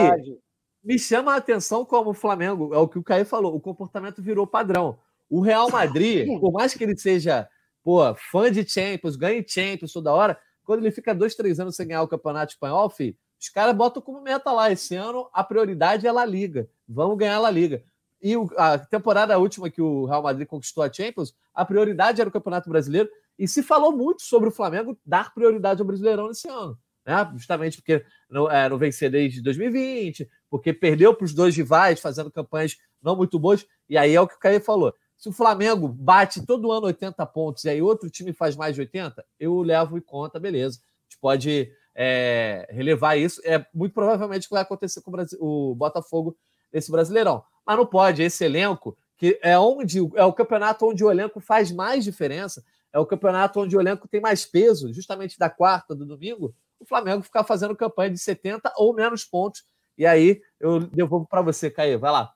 [0.81, 4.21] me chama a atenção como o Flamengo, é o que o Caí falou, o comportamento
[4.21, 4.97] virou padrão.
[5.29, 7.49] O Real Madrid, por mais que ele seja
[7.83, 11.87] pô, fã de Champions, ganhe Champions toda hora, quando ele fica dois, três anos sem
[11.87, 14.71] ganhar o Campeonato Espanhol, filho, os caras botam como meta lá.
[14.71, 16.69] Esse ano a prioridade é a La Liga.
[16.87, 17.83] Vamos ganhar a La Liga.
[18.21, 22.33] E a temporada última que o Real Madrid conquistou a Champions, a prioridade era o
[22.33, 23.09] Campeonato Brasileiro.
[23.37, 26.77] E se falou muito sobre o Flamengo dar prioridade ao Brasileirão nesse ano.
[27.05, 27.29] Né?
[27.35, 32.31] Justamente porque não, é, não vencer desde 2020, porque perdeu para os dois rivais, fazendo
[32.31, 33.65] campanhas não muito boas.
[33.87, 34.93] E aí é o que o Caio falou.
[35.15, 38.81] Se o Flamengo bate todo ano 80 pontos e aí outro time faz mais de
[38.81, 40.79] 80, eu levo em conta, beleza.
[40.79, 43.41] A gente pode é, relevar isso.
[43.43, 46.35] É muito provavelmente o que vai acontecer com o, Brasil, o Botafogo
[46.73, 48.23] nesse Brasileirão mas não pode.
[48.23, 52.97] Esse elenco, que é onde é o campeonato onde o elenco faz mais diferença, é
[52.97, 57.23] o campeonato onde o elenco tem mais peso, justamente da quarta do domingo, o Flamengo
[57.23, 59.65] ficar fazendo campanha de 70 ou menos pontos.
[59.97, 61.99] E aí eu devolvo para você, Caio.
[61.99, 62.33] Vai lá.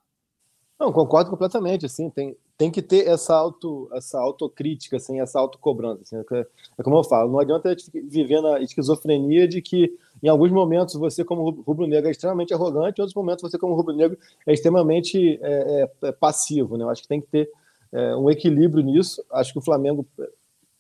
[0.80, 1.86] Não, concordo completamente.
[1.86, 6.02] Assim, tem, tem que ter essa, auto, essa autocrítica, assim, essa autocobrança.
[6.02, 6.48] Assim, é,
[6.80, 10.52] é como eu falo, não adianta a gente viver na esquizofrenia de que em alguns
[10.52, 15.40] momentos você, como rubro-negro, é extremamente arrogante, em outros momentos você, como rubro-negro, é extremamente
[15.42, 16.78] é, é, é, passivo.
[16.78, 16.84] Né?
[16.84, 17.50] Eu acho que tem que ter
[17.92, 19.24] é, um equilíbrio nisso.
[19.32, 20.06] Acho que o Flamengo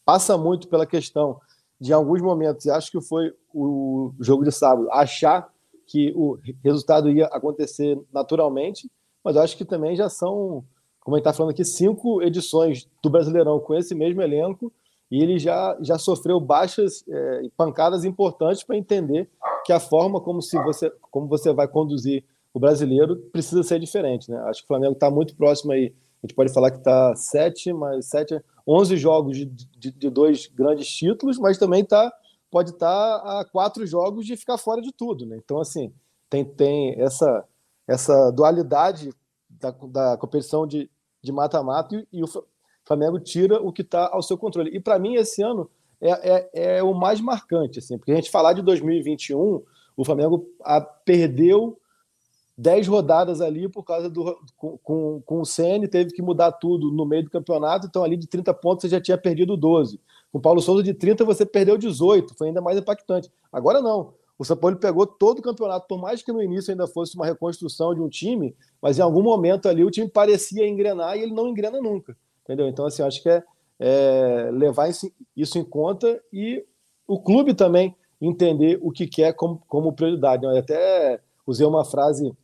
[0.05, 1.39] passa muito pela questão
[1.79, 5.49] de, em alguns momentos, e acho que foi o jogo de sábado, achar
[5.87, 8.89] que o resultado ia acontecer naturalmente,
[9.23, 10.63] mas acho que também já são
[11.01, 14.71] como a gente está falando aqui, cinco edições do Brasileirão com esse mesmo elenco,
[15.11, 19.29] e ele já, já sofreu baixas é, pancadas importantes para entender
[19.65, 24.31] que a forma como, se você, como você vai conduzir o brasileiro precisa ser diferente.
[24.31, 24.37] Né?
[24.45, 25.93] Acho que o Flamengo está muito próximo aí.
[26.23, 30.47] A gente pode falar que está sete, mas sete, onze jogos de, de, de, dois
[30.47, 32.11] grandes títulos, mas também tá,
[32.49, 35.25] pode estar tá a quatro jogos de ficar fora de tudo.
[35.25, 35.37] Né?
[35.43, 35.91] Então, assim,
[36.29, 37.43] tem, tem essa,
[37.85, 39.11] essa dualidade
[39.49, 40.89] da, da competição de
[41.31, 42.27] mata-mata e, e, o
[42.91, 44.69] Flamengo tira o que está ao seu controle.
[44.75, 45.69] E para mim, esse ano
[46.01, 49.63] é, é, é, o mais marcante, assim, porque a gente falar de 2021,
[49.95, 51.79] o Flamengo a, perdeu
[52.57, 54.37] 10 rodadas ali por causa do.
[54.57, 58.17] Com, com, com o CN, teve que mudar tudo no meio do campeonato, então ali
[58.17, 59.97] de 30 pontos você já tinha perdido 12.
[60.29, 63.31] Com o Paulo Souza de 30 você perdeu 18, foi ainda mais impactante.
[63.53, 64.13] Agora não.
[64.37, 67.25] O São Paulo pegou todo o campeonato, por mais que no início ainda fosse uma
[67.25, 71.33] reconstrução de um time, mas em algum momento ali o time parecia engrenar e ele
[71.33, 72.17] não engrena nunca.
[72.51, 72.67] Entendeu?
[72.67, 73.41] Então, assim, acho que é,
[73.79, 76.65] é levar isso em conta e
[77.07, 80.43] o clube também entender o que quer como, como prioridade.
[80.43, 82.35] Eu até usei uma frase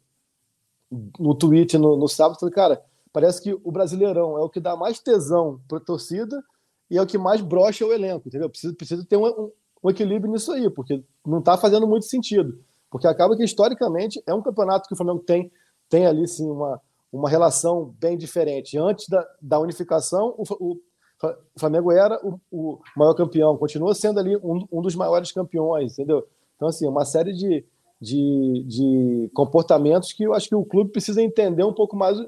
[1.19, 4.77] no tweet no, no sábado, falei, cara, parece que o Brasileirão é o que dá
[4.77, 6.41] mais tesão para a torcida
[6.89, 8.49] e é o que mais brocha o elenco, entendeu?
[8.49, 9.51] Precisa, precisa ter um,
[9.83, 12.63] um equilíbrio nisso aí, porque não está fazendo muito sentido.
[12.89, 15.51] Porque acaba que, historicamente, é um campeonato que o Flamengo tem,
[15.89, 18.77] tem ali, sim, uma, uma relação bem diferente.
[18.77, 20.81] Antes da, da unificação, o, o,
[21.23, 25.93] o Flamengo era o, o, maior campeão, continua sendo ali um, um dos maiores campeões,
[25.93, 26.27] entendeu?
[26.55, 27.65] Então, assim, uma série de,
[28.01, 32.19] de, de comportamentos que eu acho que o clube precisa entender um pouco mais,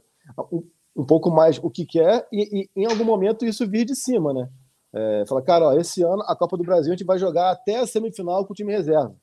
[0.51, 0.63] um,
[0.95, 4.33] um pouco mais o que quer e, e, em algum momento, isso vir de cima,
[4.33, 4.49] né?
[4.91, 7.77] É, fala, cara, ó, esse ano a Copa do Brasil a gente vai jogar até
[7.77, 9.15] a semifinal com o time reserva.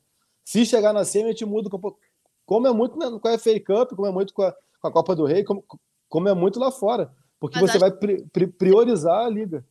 [0.45, 1.69] Se chegar na semi, a gente muda.
[2.45, 4.93] Como é muito né, com a FA Cup, como é muito com a, com a
[4.93, 5.65] Copa do Rei, como,
[6.09, 7.13] como, é muito lá fora.
[7.39, 9.65] Porque Mas você vai pri, pri, priorizar a liga.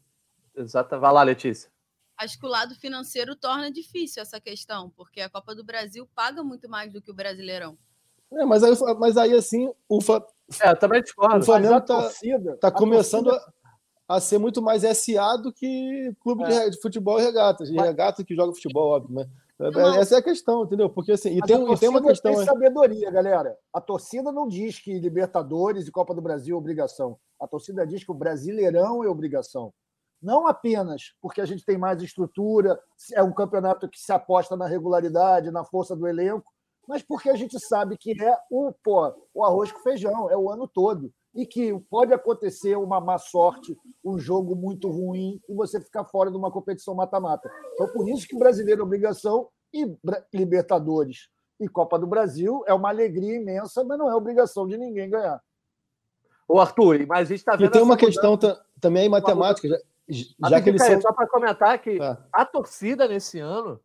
[0.55, 0.99] Exato.
[0.99, 1.69] Vai lá, Letícia.
[2.17, 6.43] Acho que o lado financeiro torna difícil essa questão, porque a Copa do Brasil paga
[6.43, 7.77] muito mais do que o Brasileirão.
[8.31, 9.99] É, mas, aí, mas aí, assim, o,
[10.61, 11.39] é, também discordo.
[11.39, 12.09] o Flamengo está
[12.59, 13.51] tá começando torcida...
[13.51, 13.55] a
[14.07, 16.69] a ser muito mais SA do que clube é.
[16.69, 17.69] de futebol e regatas.
[17.69, 19.15] E regata que joga futebol, óbvio.
[19.15, 19.27] Mas
[19.59, 20.89] é, essa é a questão, entendeu?
[20.89, 22.33] Porque assim, e tem, e tem uma questão.
[22.33, 23.57] Tem sabedoria, galera.
[23.73, 27.17] A torcida não diz que Libertadores e Copa do Brasil é obrigação.
[27.39, 29.73] A torcida diz que o Brasileirão é obrigação.
[30.21, 32.79] Não apenas porque a gente tem mais estrutura,
[33.13, 36.51] é um campeonato que se aposta na regularidade, na força do elenco,
[36.87, 40.49] mas porque a gente sabe que é o, pô, o arroz com feijão, é o
[40.49, 41.11] ano todo.
[41.35, 46.31] E que pode acontecer uma má sorte, um jogo muito ruim e você ficar fora
[46.31, 47.51] de uma competição mata-mata.
[47.73, 49.85] Então, por isso que brasileiro é obrigação e
[50.33, 55.09] Libertadores e Copa do Brasil é uma alegria imensa, mas não é obrigação de ninguém
[55.09, 55.41] ganhar.
[56.47, 57.67] O Arthur, mas a gente está vendo.
[57.67, 58.37] E tem uma questão
[58.79, 59.67] também matemática,
[60.07, 61.01] já, já que eles são...
[61.01, 62.17] Só para comentar que é.
[62.31, 63.79] a torcida nesse ano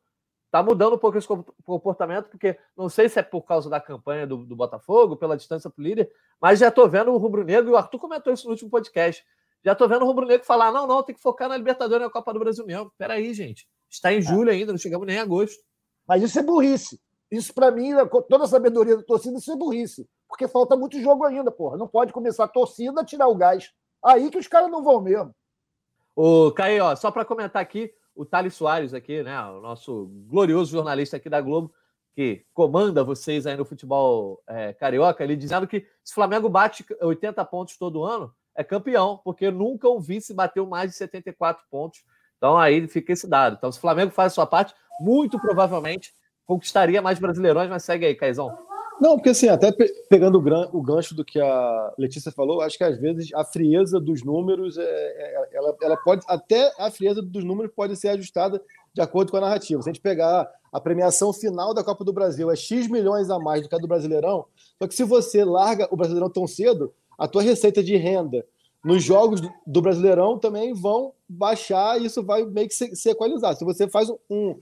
[0.51, 1.29] está mudando um pouco esse
[1.65, 5.71] comportamento, porque não sei se é por causa da campanha do, do Botafogo, pela distância
[5.71, 6.11] para o líder,
[6.41, 9.25] mas já estou vendo o Rubro Negro, e o Arthur comentou isso no último podcast.
[9.65, 12.07] Já estou vendo o Rubro Negro falar: não, não, tem que focar na Libertadores e
[12.07, 12.93] na Copa do Brasil mesmo.
[12.99, 13.69] Peraí, gente.
[13.89, 14.23] Está em é.
[14.23, 15.63] julho ainda, não chegamos nem em agosto.
[16.07, 17.01] Mas isso é burrice.
[17.31, 17.93] Isso, para mim,
[18.29, 20.09] toda a sabedoria da torcida, isso é burrice.
[20.29, 21.77] Porque falta muito jogo ainda, porra.
[21.77, 23.71] Não pode começar a torcida a tirar o gás.
[24.05, 25.35] Aí que os caras não vão mesmo.
[26.17, 29.41] O Caio, ó, só para comentar aqui, o Thales Soares aqui, né?
[29.47, 31.73] O nosso glorioso jornalista aqui da Globo,
[32.15, 36.85] que comanda vocês aí no futebol é, carioca, ele dizendo que se o Flamengo bate
[37.01, 42.03] 80 pontos todo ano, é campeão, porque nunca o vice bateu mais de 74 pontos.
[42.37, 43.57] Então aí fica esse dado.
[43.57, 46.13] Então, se o Flamengo faz a sua parte, muito provavelmente
[46.47, 48.70] conquistaria mais brasileirões, mas segue aí, Caizão.
[49.01, 49.73] Não, porque assim, até
[50.11, 50.39] pegando
[50.73, 54.77] o gancho do que a Letícia falou, acho que às vezes a frieza dos números,
[54.77, 59.31] é, é, ela, ela pode, até a frieza dos números pode ser ajustada de acordo
[59.31, 59.81] com a narrativa.
[59.81, 63.39] Se a gente pegar a premiação final da Copa do Brasil, é X milhões a
[63.39, 64.45] mais do que a do Brasileirão,
[64.79, 68.45] só que se você larga o Brasileirão tão cedo, a tua receita de renda
[68.85, 73.55] nos jogos do Brasileirão também vão baixar isso vai meio que se, se equalizar.
[73.55, 74.59] Se você faz um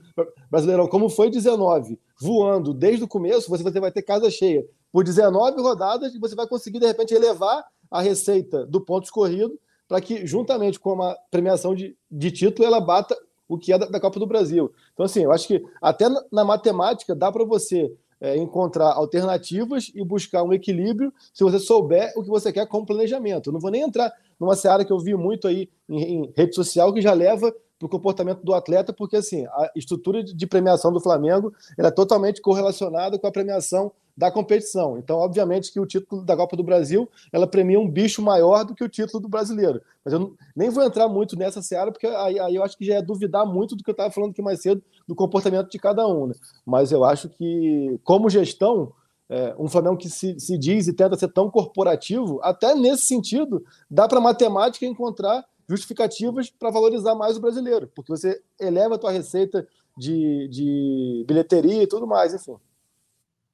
[0.51, 5.61] Brasileirão como foi 19, voando desde o começo, você vai ter casa cheia por 19
[5.61, 10.25] rodadas e você vai conseguir, de repente, elevar a receita do ponto escorrido para que,
[10.25, 14.19] juntamente com uma premiação de, de título, ela bata o que é da, da Copa
[14.19, 14.71] do Brasil.
[14.93, 19.91] Então, assim, eu acho que até na, na matemática dá para você é, encontrar alternativas
[19.93, 23.49] e buscar um equilíbrio se você souber o que você quer como planejamento.
[23.49, 26.55] Eu não vou nem entrar numa seara que eu vi muito aí em, em rede
[26.55, 30.91] social que já leva para o comportamento do atleta, porque assim, a estrutura de premiação
[30.91, 34.97] do Flamengo é totalmente correlacionada com a premiação da competição.
[34.97, 38.75] Então, obviamente que o título da Copa do Brasil, ela premia um bicho maior do
[38.75, 39.81] que o título do brasileiro.
[40.03, 42.95] Mas eu nem vou entrar muito nessa seara, porque aí, aí, eu acho que já
[42.95, 46.05] é duvidar muito do que eu estava falando aqui mais cedo, do comportamento de cada
[46.05, 46.27] um.
[46.27, 46.33] Né?
[46.65, 48.91] Mas eu acho que, como gestão,
[49.29, 53.63] é, um Flamengo que se, se diz e tenta ser tão corporativo, até nesse sentido,
[53.89, 59.11] dá para matemática encontrar justificativas para valorizar mais o brasileiro, porque você eleva a tua
[59.11, 62.57] receita de, de bilheteria e tudo mais, enfim.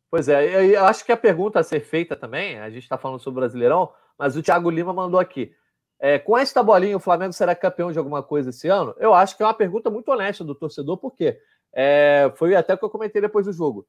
[0.10, 3.20] Pois é, eu acho que a pergunta a ser feita também, a gente está falando
[3.20, 5.54] sobre o Brasileirão, mas o Thiago Lima mandou aqui.
[6.00, 8.96] É, com esta bolinha, o Flamengo será campeão de alguma coisa esse ano?
[8.98, 11.38] Eu acho que é uma pergunta muito honesta do torcedor, porque
[11.74, 13.86] é, foi até o que eu comentei depois do jogo.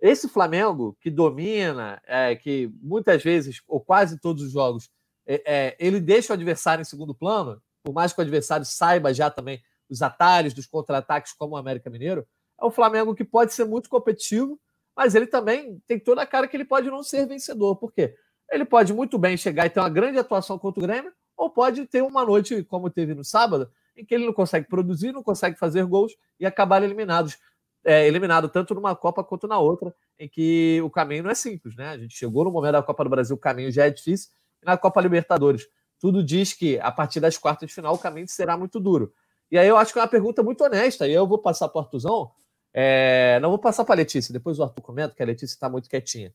[0.00, 4.90] Esse Flamengo que domina, é, que muitas vezes, ou quase todos os jogos,
[5.26, 9.14] é, é, ele deixa o adversário em segundo plano, por mais que o adversário saiba
[9.14, 12.26] já também os atalhos dos contra-ataques, como o América Mineiro,
[12.60, 14.60] é um Flamengo que pode ser muito competitivo,
[14.94, 17.76] mas ele também tem toda a cara que ele pode não ser vencedor.
[17.76, 18.14] Por quê?
[18.52, 21.86] Ele pode muito bem chegar e ter uma grande atuação contra o Grêmio, ou pode
[21.86, 25.58] ter uma noite, como teve no sábado, em que ele não consegue produzir, não consegue
[25.58, 27.38] fazer gols e acabar eliminados,
[27.86, 31.74] é, eliminado tanto numa Copa quanto na outra, em que o caminho não é simples,
[31.74, 31.88] né?
[31.88, 34.28] A gente chegou no momento da Copa do Brasil, o caminho já é difícil,
[34.62, 35.66] e na Copa Libertadores
[35.98, 39.12] tudo diz que a partir das quartas de final o caminho será muito duro.
[39.50, 41.78] E aí eu acho que é uma pergunta muito honesta, e eu vou passar para
[41.78, 42.30] o Artuzão,
[42.72, 45.68] é, não vou passar para a Letícia, depois o Arthur comenta que a Letícia está
[45.68, 46.32] muito quietinha.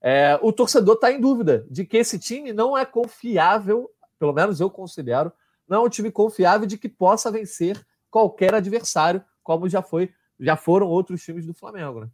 [0.00, 4.60] É, o torcedor está em dúvida de que esse time não é confiável, pelo menos
[4.60, 5.32] eu considero,
[5.68, 10.56] não é um time confiável de que possa vencer qualquer adversário, como já foi, já
[10.56, 12.08] foram outros times do Flamengo, né?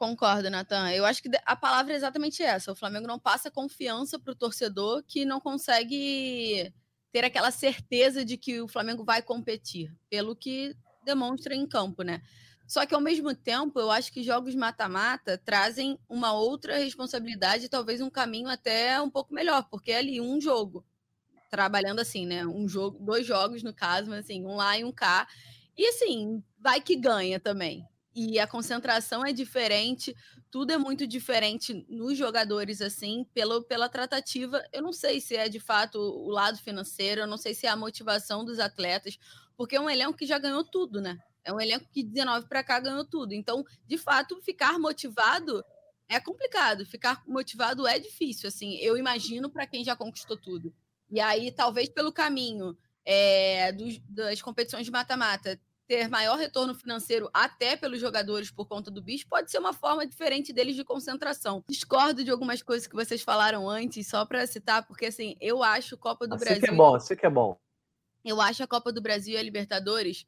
[0.00, 0.90] Concordo, Natan.
[0.92, 2.72] Eu acho que a palavra é exatamente essa.
[2.72, 6.72] O Flamengo não passa confiança para o torcedor que não consegue
[7.12, 12.22] ter aquela certeza de que o Flamengo vai competir, pelo que demonstra em campo, né?
[12.66, 18.00] Só que ao mesmo tempo, eu acho que jogos mata-mata trazem uma outra responsabilidade, talvez
[18.00, 20.82] um caminho até um pouco melhor, porque é ali um jogo,
[21.50, 22.46] trabalhando assim, né?
[22.46, 25.28] Um jogo, dois jogos no caso, mas assim, um lá e um cá.
[25.76, 30.16] E assim, vai que ganha também e a concentração é diferente,
[30.50, 34.62] tudo é muito diferente nos jogadores, assim, pelo, pela tratativa.
[34.72, 37.70] Eu não sei se é de fato o lado financeiro, eu não sei se é
[37.70, 39.16] a motivação dos atletas,
[39.56, 41.18] porque é um elenco que já ganhou tudo, né?
[41.44, 43.32] É um elenco que 19 para cá ganhou tudo.
[43.32, 45.64] Então, de fato, ficar motivado
[46.08, 46.84] é complicado.
[46.84, 48.76] Ficar motivado é difícil, assim.
[48.78, 50.74] Eu imagino para quem já conquistou tudo.
[51.10, 55.58] E aí, talvez pelo caminho é, dos, das competições de mata-mata,
[55.90, 60.06] ter maior retorno financeiro até pelos jogadores por conta do bicho, pode ser uma forma
[60.06, 61.64] diferente deles de concentração.
[61.68, 65.98] Discordo de algumas coisas que vocês falaram antes, só para citar, porque assim, eu acho
[65.98, 66.62] Copa do assim Brasil.
[66.62, 67.58] que é bom, assim que é bom.
[68.24, 70.24] Eu acho a Copa do Brasil e a Libertadores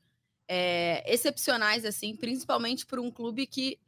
[0.48, 3.78] é, excepcionais, assim, principalmente por um clube que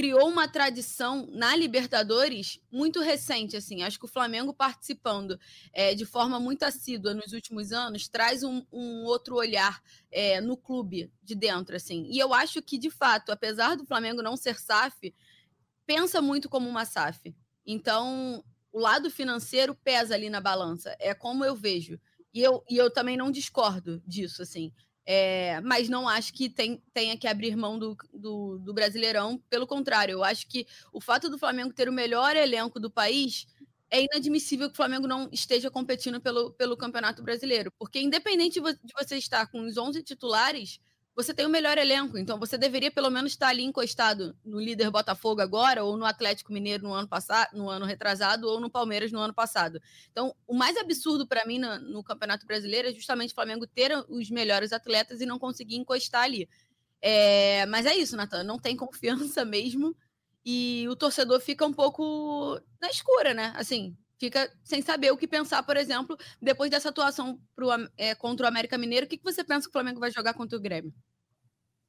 [0.00, 3.82] criou uma tradição na Libertadores muito recente, assim.
[3.82, 5.38] Acho que o Flamengo participando
[5.74, 10.56] é, de forma muito assídua nos últimos anos traz um, um outro olhar é, no
[10.56, 12.06] clube de dentro, assim.
[12.10, 15.14] E eu acho que, de fato, apesar do Flamengo não ser SAF,
[15.84, 17.36] pensa muito como uma SAF.
[17.66, 20.96] Então, o lado financeiro pesa ali na balança.
[20.98, 22.00] É como eu vejo.
[22.32, 24.72] E eu, e eu também não discordo disso, assim.
[25.06, 29.38] É, mas não acho que tem, tenha que abrir mão do, do, do, Brasileirão.
[29.48, 33.46] Pelo contrário, eu acho que o fato do Flamengo ter o melhor elenco do país
[33.90, 37.72] é inadmissível que o Flamengo não esteja competindo pelo, pelo Campeonato Brasileiro.
[37.78, 40.80] Porque, independente de você estar com os 11 titulares,
[41.22, 44.90] você tem o melhor elenco, então você deveria pelo menos estar ali encostado no líder
[44.90, 49.12] Botafogo agora, ou no Atlético Mineiro no ano passado, no ano retrasado, ou no Palmeiras
[49.12, 49.80] no ano passado.
[50.10, 53.92] Então, o mais absurdo para mim no, no, Campeonato Brasileiro é justamente o Flamengo ter
[54.08, 56.48] os melhores atletas e não conseguir encostar ali.
[57.02, 59.96] É, mas é isso, Natan, não tem confiança mesmo.
[60.44, 63.52] E o torcedor fica um pouco na escura, né?
[63.56, 68.44] Assim, fica sem saber o que pensar, por exemplo, depois dessa atuação pro, é, contra
[68.44, 70.60] o América Mineiro, o que, que você pensa que o Flamengo vai jogar contra o
[70.60, 70.92] Grêmio?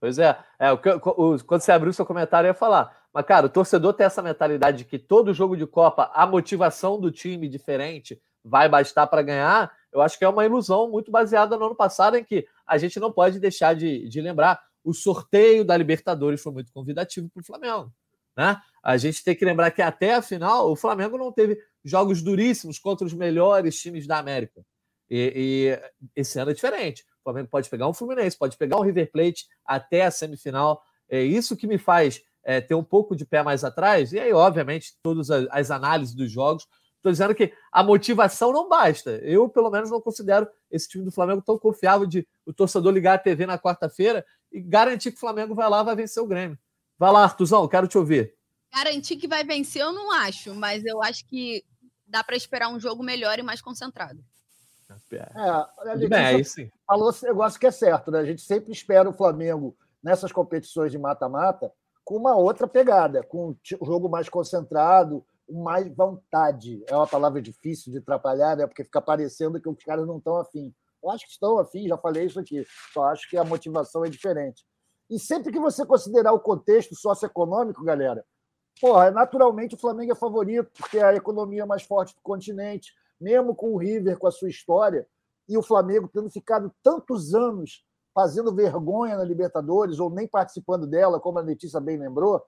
[0.02, 3.06] Pois é, é o, o, quando você abriu seu comentário, eu ia falar.
[3.14, 7.00] Mas, cara, o torcedor tem essa mentalidade de que todo jogo de Copa, a motivação
[7.00, 9.72] do time diferente vai bastar para ganhar.
[9.94, 13.00] Eu acho que é uma ilusão muito baseada no ano passado, em que a gente
[13.00, 14.60] não pode deixar de, de lembrar.
[14.84, 17.94] O sorteio da Libertadores foi muito convidativo para o Flamengo.
[18.36, 18.60] Né?
[18.82, 22.80] A gente tem que lembrar que até a final o Flamengo não teve jogos duríssimos
[22.80, 24.66] contra os melhores times da América.
[25.08, 25.78] E,
[26.16, 27.06] e, esse ano é diferente.
[27.22, 30.82] O Flamengo pode pegar um Fluminense, pode pegar um River Plate até a semifinal.
[31.08, 34.12] É isso que me faz é, ter um pouco de pé mais atrás.
[34.12, 36.68] E aí, obviamente, todas as, análises dos jogos.
[36.98, 39.12] Estou dizendo que a motivação não basta.
[39.24, 43.16] Eu, pelo menos, não considero esse time do Flamengo tão confiável de o torcedor ligar
[43.16, 46.58] a TV na quarta-feira e garantir que o Flamengo vai lá vai vencer o Grêmio.
[46.98, 48.36] Vai lá, Artuzão, quero te ouvir.
[48.72, 51.64] Garantir que vai vencer, eu não acho, mas eu acho que
[52.06, 54.24] dá para esperar um jogo melhor e mais concentrado.
[55.86, 56.62] É, bem, é isso.
[56.86, 58.20] Falou esse negócio que é certo, né?
[58.20, 61.72] A gente sempre espera o Flamengo nessas competições de mata-mata
[62.04, 66.84] com uma outra pegada, com um jogo mais concentrado, mais vontade.
[66.88, 68.68] É uma palavra difícil de atrapalhar, né?
[68.68, 70.74] Porque fica parecendo que os caras não estão afim.
[71.04, 72.66] Eu acho que estão afim, já falei isso aqui.
[72.94, 74.64] Só acho que a motivação é diferente.
[75.10, 78.24] E sempre que você considerar o contexto socioeconômico, galera,
[78.80, 83.56] porra, naturalmente o Flamengo é favorito, porque é a economia mais forte do continente, mesmo
[83.56, 85.08] com o River, com a sua história,
[85.48, 91.20] e o Flamengo tendo ficado tantos anos fazendo vergonha na Libertadores, ou nem participando dela,
[91.20, 92.44] como a Letícia bem lembrou,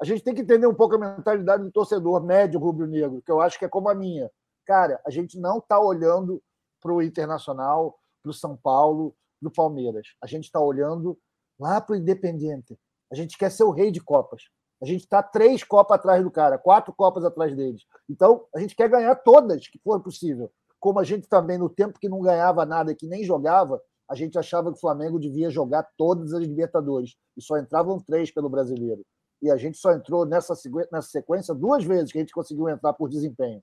[0.00, 3.40] a gente tem que entender um pouco a mentalidade do torcedor médio rubro-negro, que eu
[3.40, 4.30] acho que é como a minha.
[4.66, 6.42] Cara, a gente não está olhando
[6.82, 10.08] para o Internacional, para o São Paulo, para o Palmeiras.
[10.22, 11.18] A gente está olhando
[11.58, 12.78] lá para o Independente.
[13.10, 14.42] A gente quer ser o rei de Copas.
[14.82, 17.82] A gente está três Copas atrás do cara, quatro Copas atrás deles.
[18.08, 20.50] Então, a gente quer ganhar todas que for possível.
[20.78, 24.38] Como a gente também, no tempo que não ganhava nada, que nem jogava, a gente
[24.38, 27.16] achava que o Flamengo devia jogar todas as Libertadores.
[27.36, 29.02] E só entravam três pelo brasileiro.
[29.42, 33.08] E a gente só entrou nessa, sequência duas vezes que a gente conseguiu entrar por
[33.08, 33.62] desempenho.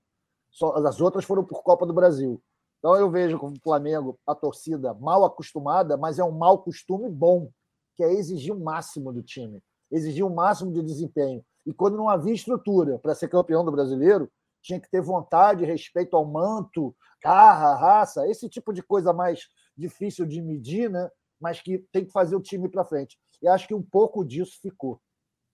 [0.50, 2.40] Só, as outras foram por Copa do Brasil.
[2.78, 7.08] Então eu vejo como o Flamengo, a torcida mal acostumada, mas é um mau costume
[7.08, 7.50] bom,
[7.96, 9.62] que é exigir o máximo do time
[9.94, 11.44] exigia o máximo de desempenho.
[11.64, 14.30] E quando não havia estrutura para ser campeão do brasileiro,
[14.60, 20.26] tinha que ter vontade, respeito ao manto, carra, raça, esse tipo de coisa mais difícil
[20.26, 21.08] de medir, né?
[21.40, 23.18] mas que tem que fazer o time para frente.
[23.42, 25.00] E acho que um pouco disso ficou.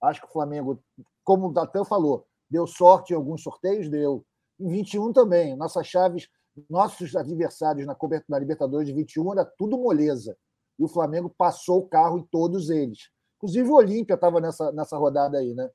[0.02, 0.82] Acho que o Flamengo,
[1.24, 4.24] como o Datan falou, deu sorte em alguns sorteios, deu.
[4.58, 5.56] Em 21 também.
[5.56, 6.28] Nossas chaves,
[6.68, 7.96] nossos adversários na,
[8.28, 10.36] na Libertadores de 21 era tudo moleza.
[10.78, 13.10] E o Flamengo passou o carro em todos eles.
[13.40, 15.70] Inclusive o Olímpia estava nessa, nessa rodada aí, né?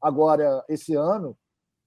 [0.00, 1.34] Agora, esse ano,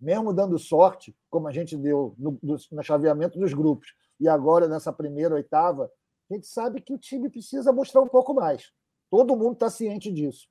[0.01, 4.91] mesmo dando sorte, como a gente deu no, no chaveamento dos grupos, e agora nessa
[4.91, 5.91] primeira oitava,
[6.30, 8.71] a gente sabe que o time precisa mostrar um pouco mais.
[9.11, 10.47] Todo mundo está ciente disso.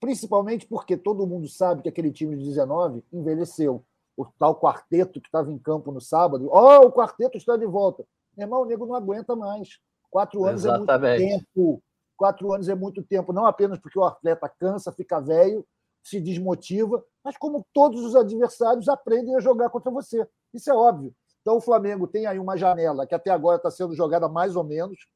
[0.00, 3.84] Principalmente porque todo mundo sabe que aquele time de 19 envelheceu.
[4.16, 7.66] O tal quarteto que estava em campo no sábado, ó, oh, o quarteto está de
[7.66, 8.06] volta.
[8.36, 9.80] Meu irmão, o nego não aguenta mais.
[10.10, 11.22] Quatro anos Exatamente.
[11.22, 11.82] é muito tempo.
[12.16, 15.66] Quatro anos é muito tempo, não apenas porque o atleta cansa, fica velho,
[16.02, 20.26] se desmotiva, mas como todos os adversários aprendem a jogar contra você.
[20.52, 21.14] Isso é óbvio.
[21.40, 24.64] Então o Flamengo tem aí uma janela que até agora está sendo jogada mais ou
[24.64, 25.06] menos,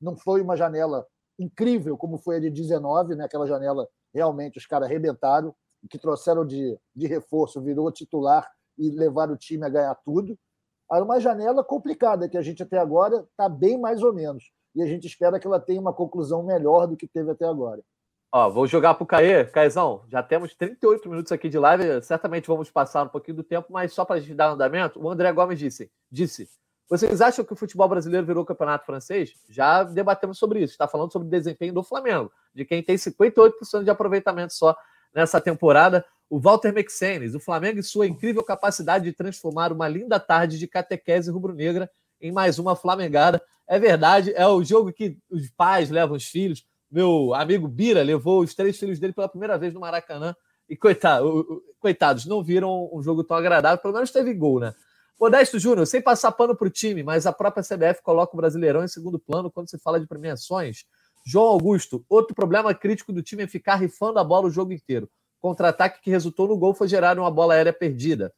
[0.00, 1.06] não foi uma janela
[1.38, 3.24] incrível, como foi a de 19, né?
[3.24, 5.54] aquela janela realmente os caras arrebentaram,
[5.88, 10.36] que trouxeram de, de reforço, virou titular e levaram o time a ganhar tudo.
[10.90, 14.50] Era uma janela complicada, que a gente até agora está bem mais ou menos.
[14.78, 17.82] E a gente espera que ela tenha uma conclusão melhor do que teve até agora.
[18.30, 19.44] Ó, vou jogar para o Caê.
[19.44, 22.00] Caezão, já temos 38 minutos aqui de live.
[22.02, 25.10] Certamente vamos passar um pouquinho do tempo, mas só para a gente dar andamento, o
[25.10, 26.48] André Gomes disse: disse
[26.88, 29.34] vocês acham que o futebol brasileiro virou campeonato francês?
[29.50, 30.72] Já debatemos sobre isso.
[30.72, 34.74] Está falando sobre o desempenho do Flamengo, de quem tem 58% de aproveitamento só
[35.14, 36.02] nessa temporada.
[36.30, 40.66] O Walter Mexenes, o Flamengo e sua incrível capacidade de transformar uma linda tarde de
[40.66, 41.90] catequese rubro-negra
[42.20, 43.40] em mais uma flamengada.
[43.66, 46.64] É verdade, é o jogo que os pais levam os filhos.
[46.90, 50.34] Meu amigo Bira levou os três filhos dele pela primeira vez no Maracanã.
[50.68, 53.78] E coitado, coitados, não viram um jogo tão agradável.
[53.78, 54.74] Pelo menos teve gol, né?
[55.18, 58.84] Modesto Júnior, sem passar pano para o time, mas a própria CBF coloca o Brasileirão
[58.84, 60.84] em segundo plano quando se fala de premiações.
[61.26, 65.10] João Augusto, outro problema crítico do time é ficar rifando a bola o jogo inteiro.
[65.40, 68.32] Contra-ataque que resultou no gol foi gerar uma bola aérea perdida.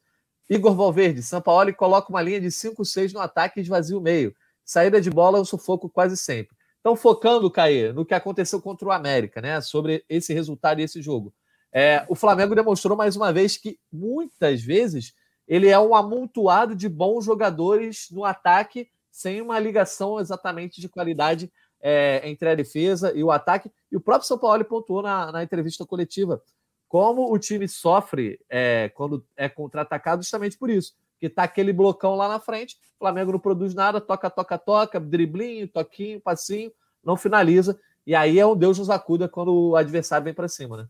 [0.51, 4.35] Igor Valverde, Sampaoli coloca uma linha de 5-6 no ataque e esvazia o meio.
[4.65, 6.57] Saída de bola é um sufoco quase sempre.
[6.81, 9.61] Então, focando, Caê, no que aconteceu contra o América, né?
[9.61, 11.33] Sobre esse resultado e esse jogo.
[11.71, 15.13] É, o Flamengo demonstrou mais uma vez que muitas vezes
[15.47, 21.49] ele é um amontoado de bons jogadores no ataque, sem uma ligação exatamente de qualidade
[21.79, 23.71] é, entre a defesa e o ataque.
[23.89, 26.43] E o próprio São Paulo pontuou na, na entrevista coletiva
[26.91, 30.93] como o time sofre é, quando é contra-atacado, justamente por isso.
[31.21, 34.99] Que tá aquele blocão lá na frente, o Flamengo não produz nada, toca, toca, toca,
[34.99, 36.69] driblinho, toquinho, passinho,
[37.01, 37.79] não finaliza.
[38.05, 40.87] E aí é um Deus nos acuda quando o adversário vem para cima, né?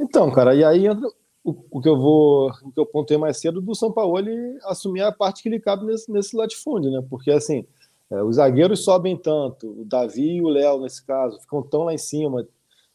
[0.00, 1.06] Então, cara, e aí entra
[1.44, 4.16] o, o, que eu vou, o que eu pontei mais cedo do São Paulo
[4.64, 7.04] assumir a parte que lhe cabe nesse, nesse latifúndio, né?
[7.10, 7.66] Porque assim,
[8.10, 11.92] é, os zagueiros sobem tanto, o Davi e o Léo, nesse caso, ficam tão lá
[11.92, 12.46] em cima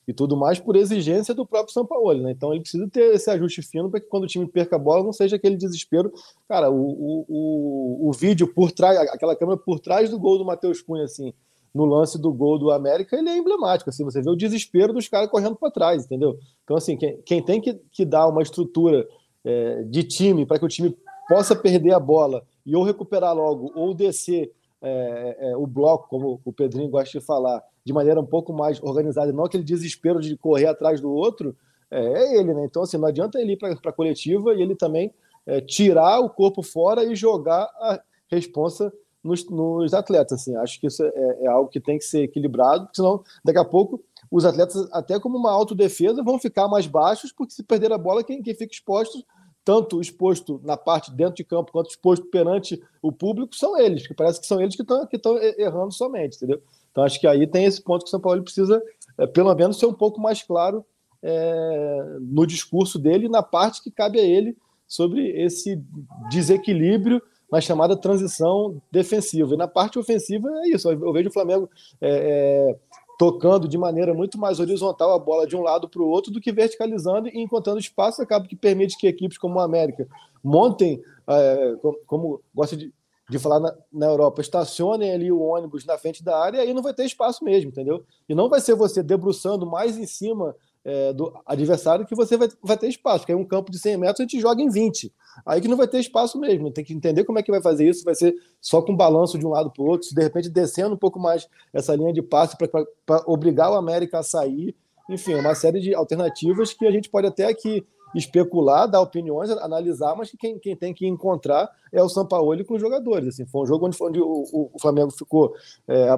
[0.08, 2.32] e tudo mais por exigência do próprio São Paulo, né?
[2.32, 5.04] Então ele precisa ter esse ajuste fino para que quando o time perca a bola
[5.04, 6.14] não seja aquele desespero.
[6.48, 10.46] Cara, o, o, o, o vídeo por trás, aquela câmera por trás do gol do
[10.46, 11.34] Matheus Cunha, assim,
[11.74, 13.90] no lance do gol do América, ele é emblemático.
[13.90, 16.40] Assim, você vê o desespero dos caras correndo para trás, entendeu?
[16.64, 19.06] Então, assim, quem, quem tem que, que dar uma estrutura
[19.44, 20.98] é, de time para que o time
[21.28, 24.52] possa perder a bola e ou recuperar logo, ou descer
[24.82, 28.82] é, é, o bloco, como o Pedrinho gosta de falar, de maneira um pouco mais
[28.82, 31.56] organizada, não aquele desespero de correr atrás do outro,
[31.90, 32.66] é, é ele, né?
[32.66, 35.14] Então, assim, não adianta ele ir para a coletiva e ele também
[35.46, 38.92] é, tirar o corpo fora e jogar a responsa
[39.24, 40.42] nos, nos atletas.
[40.42, 40.56] Assim.
[40.58, 43.66] Acho que isso é, é, algo que tem que ser equilibrado, porque senão, daqui a
[43.66, 47.98] pouco, os atletas, até como uma autodefesa, vão ficar mais baixos, porque se perder a
[47.98, 49.24] bola, quem, quem fica exposto,
[49.68, 54.14] tanto exposto na parte dentro de campo, quanto exposto perante o público, são eles, que
[54.14, 55.20] parece que são eles que estão que
[55.62, 56.62] errando somente, entendeu?
[56.90, 58.82] Então, acho que aí tem esse ponto que o São Paulo precisa,
[59.18, 60.86] é, pelo menos, ser um pouco mais claro
[61.22, 64.56] é, no discurso dele, na parte que cabe a ele
[64.88, 65.84] sobre esse
[66.30, 69.54] desequilíbrio na chamada transição defensiva.
[69.54, 70.90] E na parte ofensiva é isso.
[70.90, 72.76] Eu vejo o Flamengo é, é,
[73.18, 76.40] tocando de maneira muito mais horizontal a bola de um lado para o outro do
[76.40, 80.08] que verticalizando e encontrando espaço, acaba que permite que equipes como o América
[80.44, 82.94] montem, é, como, como, gosta de,
[83.28, 86.74] de falar na, na, Europa, estacionem ali o ônibus na frente da área e aí
[86.74, 88.06] não vai ter espaço mesmo, entendeu?
[88.30, 90.56] E não vai ser você debruçando mais em cima
[90.88, 93.98] é, do adversário que você vai, vai ter espaço, porque aí um campo de 100
[93.98, 95.14] metros a gente joga em 20.
[95.46, 97.90] Aí que não vai ter espaço mesmo, tem que entender como é que vai fazer
[97.90, 100.96] isso, vai ser só com balanço de um lado para o outro, de repente descendo
[100.96, 104.74] um pouco mais essa linha de passe para obrigar o América a sair.
[105.10, 107.86] Enfim, uma série de alternativas que a gente pode até aqui
[108.16, 112.64] especular, dar opiniões, analisar, mas que quem, quem tem que encontrar é o São Paulo
[112.64, 113.28] com os jogadores.
[113.28, 115.54] Assim, foi um jogo onde, onde o, o Flamengo ficou
[115.86, 116.18] é,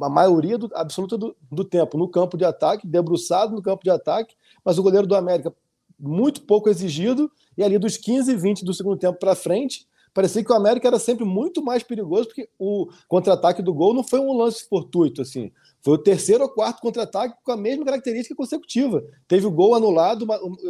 [0.00, 3.90] a maioria do, absoluta do, do, tempo no campo de ataque, debruçado no campo de
[3.90, 4.34] ataque,
[4.64, 5.54] mas o goleiro do América
[5.98, 9.86] muito pouco exigido, e ali dos 15 e 20 do segundo tempo para frente,
[10.16, 14.02] parecia que o América era sempre muito mais perigoso, porque o contra-ataque do gol não
[14.02, 15.52] foi um lance fortuito, assim.
[15.82, 19.04] Foi o terceiro ou quarto contra-ataque com a mesma característica consecutiva.
[19.28, 20.26] Teve o gol anulado,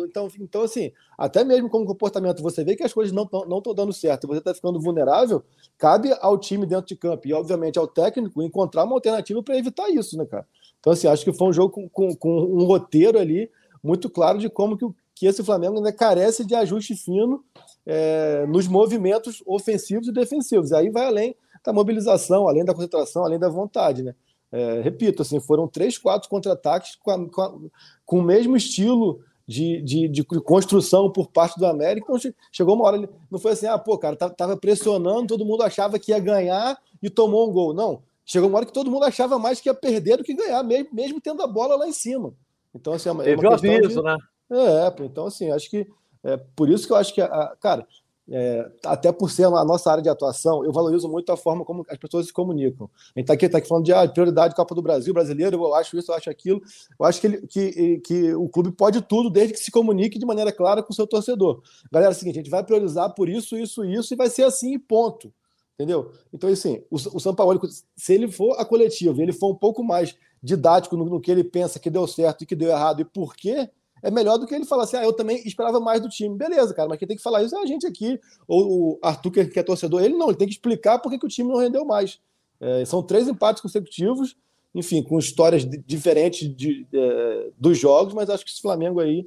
[0.09, 3.93] então, então assim, até mesmo como comportamento, você vê que as coisas não estão dando
[3.93, 5.45] certo, você está ficando vulnerável,
[5.79, 9.89] cabe ao time dentro de campo e, obviamente, ao técnico encontrar uma alternativa para evitar
[9.91, 10.45] isso, né, cara?
[10.81, 13.49] Então, assim, acho que foi um jogo com, com, com um roteiro ali
[13.81, 14.85] muito claro de como que,
[15.15, 17.45] que esse Flamengo ainda carece de ajuste fino
[17.87, 20.73] é, nos movimentos ofensivos e defensivos.
[20.73, 24.15] Aí vai além da mobilização, além da concentração, além da vontade, né?
[24.51, 27.71] É, repito, assim, foram três, quatro contra-ataques com, com,
[28.05, 32.07] com, o mesmo estilo de, de, de, construção por parte do América.
[32.09, 35.99] Então, chegou uma hora, não foi assim, ah, pô, cara, tava pressionando, todo mundo achava
[35.99, 37.75] que ia ganhar e tomou um gol.
[37.75, 40.63] Não, chegou uma hora que todo mundo achava mais que ia perder do que ganhar,
[40.63, 42.33] mesmo, mesmo tendo a bola lá em cima.
[42.75, 44.03] Então, assim, é uma, Teve é uma aviso, de...
[44.03, 44.17] né?
[44.51, 45.87] É, então, assim, acho que.
[46.27, 47.87] É, por isso que eu acho que, a, cara,
[48.29, 51.87] é, até por ser a nossa área de atuação, eu valorizo muito a forma como
[51.89, 52.91] as pessoas se comunicam.
[53.15, 55.75] A gente está aqui, tá aqui falando de ah, prioridade Copa do Brasil, brasileiro, eu
[55.75, 56.61] acho isso, eu acho aquilo.
[56.99, 60.27] Eu acho que, ele, que, que o clube pode tudo, desde que se comunique de
[60.27, 61.63] maneira clara com o seu torcedor.
[61.93, 64.43] Galera, é o seguinte, a gente vai priorizar por isso, isso, isso, e vai ser
[64.43, 65.33] assim ponto.
[65.75, 66.11] Entendeu?
[66.33, 67.61] Então, assim, o, o São Paulo,
[67.95, 71.45] se ele for a coletiva, ele for um pouco mais didático no, no que ele
[71.45, 73.71] pensa que deu certo e que deu errado e por quê,
[74.03, 76.37] é melhor do que ele falar assim, ah, eu também esperava mais do time.
[76.37, 78.21] Beleza, cara, mas quem tem que falar isso é a gente aqui.
[78.47, 81.29] Ou o Arthur, que é torcedor, ele não, ele tem que explicar por que, o
[81.29, 82.21] time não rendeu mais.
[82.61, 84.37] É, são três empates consecutivos,
[84.75, 89.27] enfim, com histórias diferentes de, é, dos jogos, mas acho que esse Flamengo aí,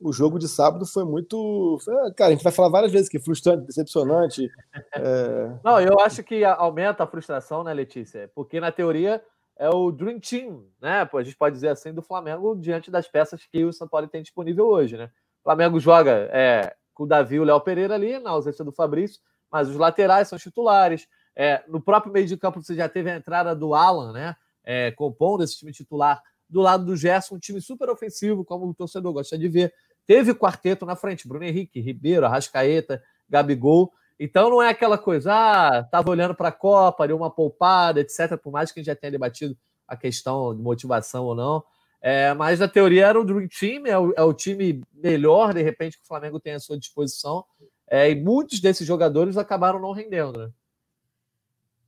[0.00, 1.78] o jogo de sábado foi muito.
[1.84, 4.50] Foi, cara, a gente vai falar várias vezes que frustrante, decepcionante.
[4.94, 5.52] É...
[5.64, 8.30] Não, eu acho que aumenta a frustração, né, Letícia?
[8.34, 9.22] Porque na teoria
[9.62, 11.08] é o Dream Team, né?
[11.12, 14.20] A gente pode dizer assim, do Flamengo diante das peças que o São Paulo tem
[14.20, 15.08] disponível hoje, né?
[15.40, 18.72] O Flamengo joga é, com o Davi e o Léo Pereira ali, na ausência do
[18.72, 21.06] Fabrício, mas os laterais são os titulares.
[21.36, 24.34] É, no próprio meio de campo você já teve a entrada do Alan, né?
[24.64, 26.20] É, compondo esse time titular.
[26.50, 29.72] Do lado do Gerson, um time super ofensivo, como o torcedor gosta de ver.
[30.08, 33.00] Teve quarteto na frente, Bruno Henrique, Ribeiro, Arrascaeta,
[33.30, 33.92] Gabigol.
[34.24, 38.36] Então não é aquela coisa, ah, estava olhando para a Copa, deu uma poupada, etc.
[38.40, 41.64] Por mais que a gente já tenha debatido a questão de motivação ou não.
[42.00, 45.60] É, mas na teoria era o Dream Team, é o, é o, time melhor, de
[45.60, 47.44] repente, que o Flamengo tem à sua disposição.
[47.90, 50.52] É, e muitos desses jogadores acabaram não rendendo, né?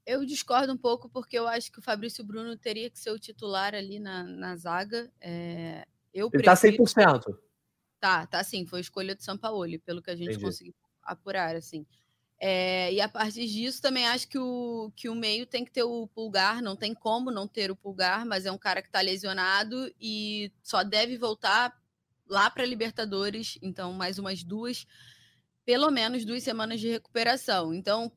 [0.05, 3.19] Eu discordo um pouco, porque eu acho que o Fabrício Bruno teria que ser o
[3.19, 5.09] titular ali na, na zaga.
[5.21, 6.83] É, eu Ele está prefiro...
[6.83, 7.39] 100%.
[8.01, 10.45] Tá, tá sim, foi escolha do Sampaoli, pelo que a gente Entendi.
[10.45, 11.87] conseguiu apurar, assim.
[12.41, 15.85] É, e a partir disso, também acho que o, que o meio tem que ter
[15.85, 19.01] o pulgar, não tem como não ter o pulgar, mas é um cara que está
[19.01, 21.75] lesionado e só deve voltar
[22.29, 24.87] lá para Libertadores, então mais umas duas,
[25.65, 27.73] pelo menos duas semanas de recuperação.
[27.73, 28.11] Então,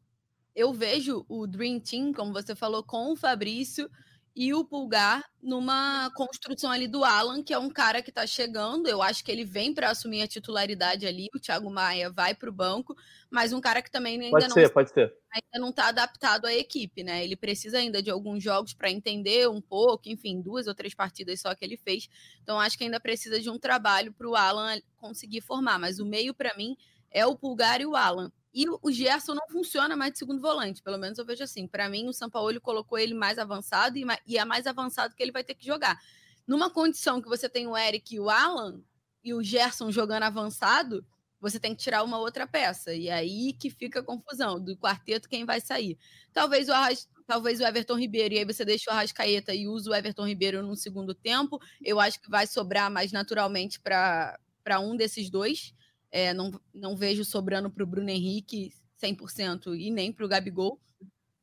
[0.56, 3.90] eu vejo o Dream Team, como você falou, com o Fabrício
[4.38, 8.88] e o Pulgar numa construção ali do Alan, que é um cara que está chegando.
[8.88, 11.28] Eu acho que ele vem para assumir a titularidade ali.
[11.36, 12.96] O Thiago Maia vai para o banco,
[13.32, 15.12] mas um cara que também ainda pode não ser, pode ser.
[15.34, 17.24] ainda não está adaptado à equipe, né?
[17.24, 21.42] Ele precisa ainda de alguns jogos para entender um pouco, enfim, duas ou três partidas
[21.42, 22.08] só que ele fez.
[22.44, 25.80] Então acho que ainda precisa de um trabalho para o Alan conseguir formar.
[25.80, 26.78] Mas o meio para mim
[27.10, 28.32] é o Pulgar e o Alan.
[28.60, 31.68] E o Gerson não funciona mais de segundo volante, pelo menos eu vejo assim.
[31.68, 35.44] Para mim, o Sampaoli colocou ele mais avançado e, é mais avançado que ele vai
[35.44, 36.02] ter que jogar.
[36.48, 38.82] Numa condição que você tem o Eric e o Alan
[39.24, 41.06] e o Gerson jogando avançado,
[41.40, 42.96] você tem que tirar uma outra peça.
[42.96, 45.96] E aí que fica a confusão do quarteto quem vai sair.
[46.34, 47.08] Talvez o Arras...
[47.28, 50.66] talvez o Everton Ribeiro, e aí você deixa o Arrascaeta e usa o Everton Ribeiro
[50.66, 51.60] no segundo tempo.
[51.80, 54.40] Eu acho que vai sobrar mais naturalmente para
[54.80, 55.76] um desses dois.
[56.12, 60.80] É, não, não vejo sobrando para o Bruno Henrique 100% e nem para o Gabigol.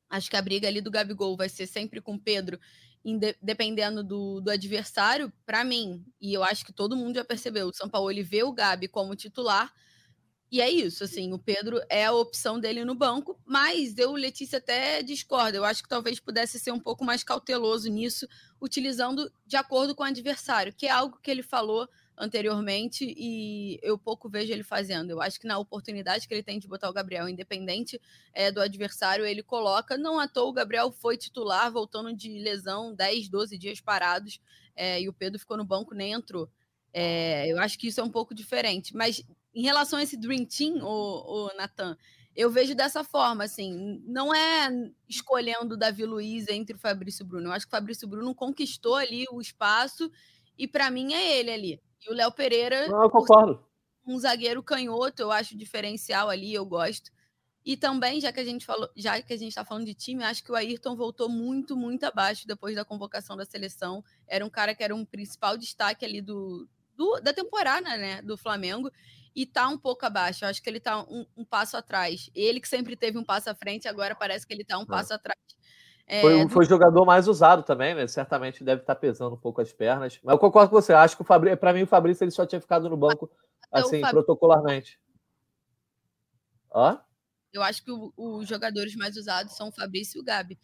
[0.09, 2.59] Acho que a briga ali do Gabigol vai ser sempre com o Pedro,
[3.43, 5.33] dependendo do, do adversário.
[5.45, 8.43] Para mim, e eu acho que todo mundo já percebeu, o São Paulo ele vê
[8.43, 9.73] o Gabi como titular.
[10.51, 14.59] E é isso, assim, o Pedro é a opção dele no banco, mas eu, Letícia,
[14.59, 15.57] até discordo.
[15.57, 18.29] Eu acho que talvez pudesse ser um pouco mais cauteloso nisso,
[18.61, 23.99] utilizando de acordo com o adversário, que é algo que ele falou anteriormente e eu
[23.99, 25.11] pouco vejo ele fazendo.
[25.11, 28.01] Eu acho que na oportunidade que ele tem de botar o Gabriel, independente
[28.33, 29.99] é, do adversário, ele coloca.
[29.99, 34.41] Não à toa o Gabriel foi titular, voltando de lesão, 10, 12 dias parados,
[34.77, 36.49] é, e o Pedro ficou no banco, nem entrou.
[36.93, 38.95] É, eu acho que isso é um pouco diferente.
[38.95, 39.23] Mas
[39.55, 41.97] em relação a esse Dream Team, o, o Natan,
[42.37, 44.69] eu vejo dessa forma, assim, não é
[45.09, 47.49] escolhendo o Davi Luiz entre o Fabrício Bruno.
[47.49, 50.11] Eu acho que o Fabrício Bruno conquistou ali o espaço
[50.59, 51.81] e para mim é ele ali.
[52.07, 52.88] E o Léo Pereira.
[52.88, 53.64] Não, eu concordo.
[54.07, 57.11] Um zagueiro canhoto, eu acho diferencial ali, eu gosto.
[57.64, 60.22] E também, já que a gente falou, já que a gente está falando de time,
[60.22, 64.05] acho que o Ayrton voltou muito, muito abaixo depois da convocação da seleção.
[64.28, 68.36] Era um cara que era um principal destaque ali do, do da temporada, né, do
[68.36, 68.90] Flamengo,
[69.34, 70.44] e tá um pouco abaixo.
[70.44, 72.28] Eu acho que ele tá um, um, passo atrás.
[72.34, 74.86] Ele que sempre teve um passo à frente, agora parece que ele tá um é.
[74.86, 75.38] passo atrás.
[76.07, 78.07] É, foi, foi o jogador mais usado também, né?
[78.07, 80.20] Certamente deve estar pesando um pouco as pernas.
[80.22, 80.92] Mas eu concordo com você.
[80.92, 83.30] Acho que o Fabrício, para mim, o Fabrício ele só tinha ficado no banco,
[83.72, 85.00] assim, protocolarmente.
[86.70, 86.98] Ó?
[87.52, 90.59] Eu acho que os jogadores mais usados são o Fabrício e o Gabi.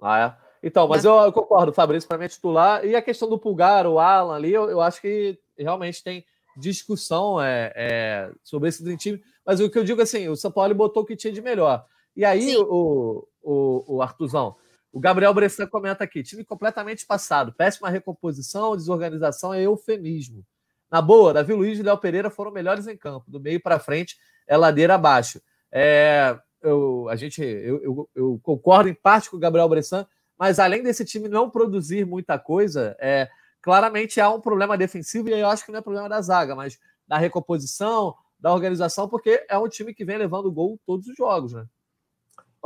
[0.00, 0.44] Ah, é?
[0.66, 2.84] Então, mas eu, eu concordo, o Fabrício para mim é titular.
[2.84, 6.24] E a questão do Pulgar, o Alan ali, eu, eu acho que realmente tem
[6.56, 9.22] discussão é, é, sobre esse time.
[9.44, 11.86] Mas o que eu digo assim, o São Paulo botou o que tinha de melhor.
[12.16, 14.56] E aí, o, o, o Artuzão,
[14.92, 20.44] O Gabriel Bressan comenta aqui: time completamente passado, péssima recomposição, desorganização e eufemismo.
[20.90, 24.16] Na boa, Davi Luiz e Léo Pereira foram melhores em campo, do meio para frente
[24.46, 25.40] é ladeira abaixo.
[25.72, 30.06] É, eu, a gente, eu, eu, eu, concordo em parte com o Gabriel Bressan,
[30.38, 33.28] mas além desse time não produzir muita coisa, é,
[33.60, 36.78] claramente há um problema defensivo, e eu acho que não é problema da zaga, mas
[37.06, 41.52] da recomposição, da organização, porque é um time que vem levando gol todos os jogos,
[41.52, 41.66] né?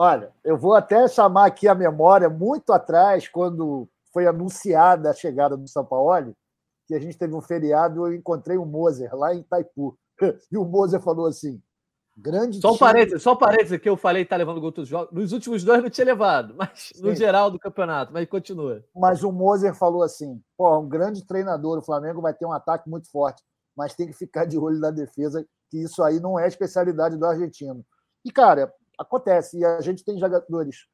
[0.00, 5.56] Olha, eu vou até chamar aqui a memória muito atrás, quando foi anunciada a chegada
[5.56, 6.36] do São Paulo,
[6.86, 9.98] que a gente teve um feriado, eu encontrei o Moser lá em Itaipu.
[10.52, 11.60] E o Moser falou assim:
[12.16, 12.60] grande.
[12.60, 14.90] Só um parênteses, só um parênteses que eu falei que tá levando gol todos os
[14.90, 15.12] jogos.
[15.12, 17.02] Nos últimos dois não tinha levado, mas Sim.
[17.02, 18.84] no geral do campeonato, mas continua.
[18.94, 22.88] Mas o Moser falou assim: pô, um grande treinador, o Flamengo vai ter um ataque
[22.88, 23.42] muito forte,
[23.76, 27.26] mas tem que ficar de olho na defesa, que isso aí não é especialidade do
[27.26, 27.84] argentino.
[28.24, 29.58] E, cara, acontece.
[29.58, 30.86] E a gente tem jogadores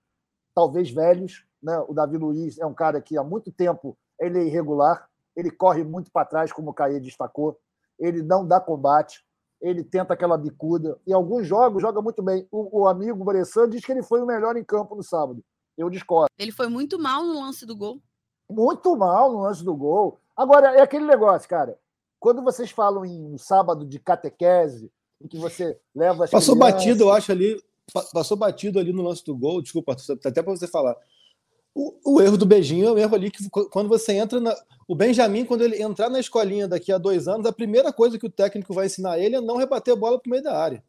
[0.55, 1.79] talvez velhos, né?
[1.89, 5.83] O Davi Luiz é um cara que há muito tempo ele é irregular, ele corre
[5.83, 7.59] muito para trás, como o Caê destacou,
[7.99, 9.25] ele não dá combate,
[9.61, 10.99] ele tenta aquela bicuda.
[11.07, 12.47] Em alguns jogos joga muito bem.
[12.51, 15.43] O, o amigo Bressan diz que ele foi o melhor em campo no sábado.
[15.77, 16.29] Eu discordo.
[16.39, 18.01] Ele foi muito mal no lance do gol.
[18.49, 20.21] Muito mal no lance do gol.
[20.37, 21.79] Agora, é aquele negócio, cara.
[22.21, 26.75] Quando vocês falam em um sábado de catequese, em que você leva as Passou crianças...
[26.75, 27.61] batido, eu acho, ali
[28.13, 30.97] passou batido ali no lance do gol, desculpa, até para você falar.
[31.75, 34.55] O, o, erro do beijinho é o erro ali que quando você entra na.
[34.87, 38.27] O Benjamin, quando ele entrar na escolinha daqui a dois anos, a primeira coisa que
[38.27, 40.85] o técnico vai ensinar ele é não rebater a bola pro meio da área.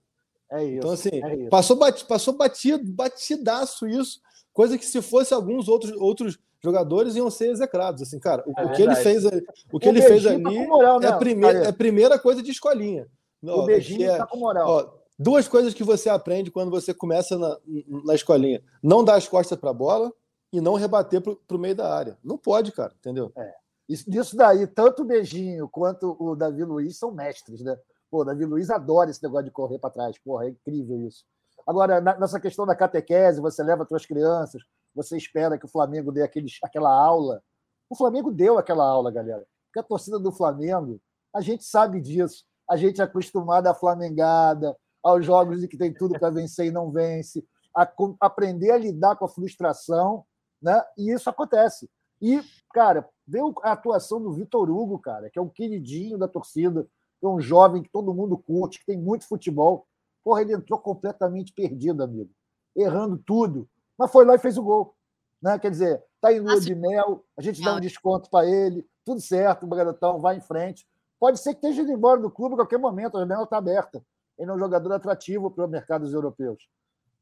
[0.52, 0.78] É isso.
[0.78, 1.50] Então, assim, é isso.
[1.50, 4.22] Passou, batido, passou batido, batidaço isso,
[4.54, 8.04] coisa que se fosse alguns outros, outros jogadores iam ser execrados.
[8.04, 9.26] Assim, cara, o, é o que ele fez,
[9.72, 12.20] o que o ele fez tá ali tá moral, é, a primeira, é a primeira
[12.20, 13.08] coisa de escolinha.
[13.42, 14.70] O beijinho é, tá com moral.
[14.70, 17.58] Ó, duas coisas que você aprende quando você começa na,
[18.06, 20.14] na escolinha: não dar as costas para a bola
[20.52, 22.18] e não rebater para o meio da área.
[22.24, 23.32] Não pode, cara, entendeu?
[23.38, 23.54] É.
[23.88, 27.78] Isso, daí, tanto o Beijinho quanto o Davi Luiz são mestres, né?
[28.10, 30.18] Pô, o Davi Luiz adora esse negócio de correr para trás.
[30.18, 31.24] Porra, é incrível isso.
[31.68, 34.62] Agora, na, nessa questão da catequese, você leva suas crianças,
[34.94, 37.44] você espera que o Flamengo dê aqueles, aquela aula.
[37.90, 39.46] O Flamengo deu aquela aula, galera.
[39.68, 41.00] Porque a torcida do Flamengo,
[41.34, 42.44] a gente sabe disso.
[42.68, 46.72] A gente é acostumado à flamengada, aos jogos em que tem tudo para vencer e
[46.72, 47.46] não vence,
[47.76, 47.88] a
[48.20, 50.26] aprender a lidar com a frustração,
[50.60, 50.82] né?
[50.98, 51.88] E isso acontece.
[52.20, 52.42] E,
[52.74, 56.88] cara, vê a atuação do Vitor Hugo, cara, que é um queridinho da torcida,
[57.20, 59.86] que é um jovem que todo mundo curte, que tem muito futebol.
[60.24, 62.32] Porra, ele entrou completamente perdido, amigo.
[62.76, 63.70] Errando tudo.
[63.96, 64.96] Mas foi lá e fez o gol.
[65.40, 65.60] Né?
[65.60, 69.22] Quer dizer, tá em lua de mel, a gente dá um desconto para ele, tudo
[69.22, 70.88] certo, o garotão vai em frente.
[71.20, 74.04] Pode ser que esteja indo embora do clube a qualquer momento, a janela está aberta
[74.38, 76.68] ele é um jogador atrativo para os mercados europeus.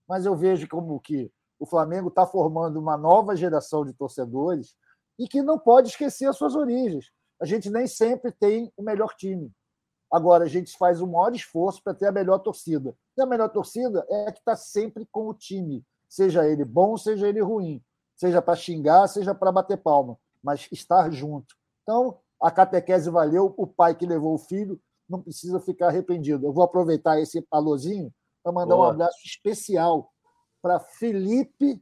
[0.07, 4.75] Mas eu vejo como que o Flamengo está formando uma nova geração de torcedores
[5.17, 7.11] e que não pode esquecer as suas origens.
[7.41, 9.51] A gente nem sempre tem o melhor time.
[10.11, 12.95] Agora, a gente faz o maior esforço para ter a melhor torcida.
[13.17, 16.95] E a melhor torcida é a que está sempre com o time, seja ele bom,
[16.97, 17.83] seja ele ruim,
[18.15, 21.55] seja para xingar, seja para bater palma, mas estar junto.
[21.81, 24.79] Então, a catequese valeu, o pai que levou o filho
[25.09, 26.45] não precisa ficar arrependido.
[26.45, 28.87] Eu vou aproveitar esse alôzinho para mandar Boa.
[28.87, 30.11] um abraço especial
[30.61, 31.81] para Felipe,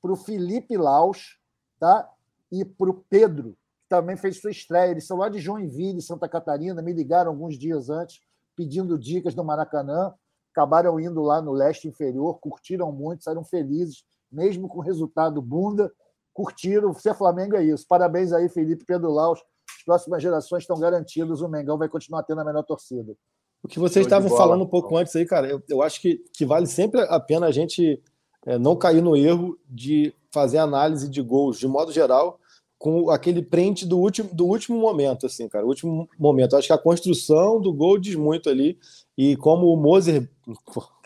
[0.00, 1.38] para o Felipe Laus,
[1.78, 2.10] tá?
[2.52, 4.90] E para o Pedro, que também fez sua estreia.
[4.90, 8.20] Eles são lá de Joinville, Santa Catarina, me ligaram alguns dias antes,
[8.54, 10.14] pedindo dicas do Maracanã.
[10.52, 15.92] Acabaram indo lá no leste inferior, curtiram muito, saíram felizes, mesmo com resultado bunda.
[16.32, 17.86] Curtiram, ser Flamengo é isso.
[17.88, 19.42] Parabéns aí, Felipe Pedro Laus,
[19.84, 23.14] próximas gerações estão garantidos, o Mengão vai continuar tendo a melhor torcida.
[23.62, 26.44] O que vocês estavam falando um pouco antes aí, cara, eu, eu acho que, que
[26.44, 28.02] vale sempre a pena a gente
[28.44, 32.38] é, não cair no erro de fazer análise de gols, de modo geral,
[32.78, 36.56] com aquele print do último, do último momento, assim, cara, o último momento.
[36.56, 38.78] Acho que a construção do gol diz muito ali,
[39.16, 40.28] e como o Moser,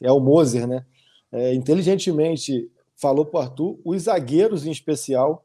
[0.03, 0.85] é o Moser, né,
[1.31, 5.45] é, inteligentemente falou para o Arthur, os zagueiros em especial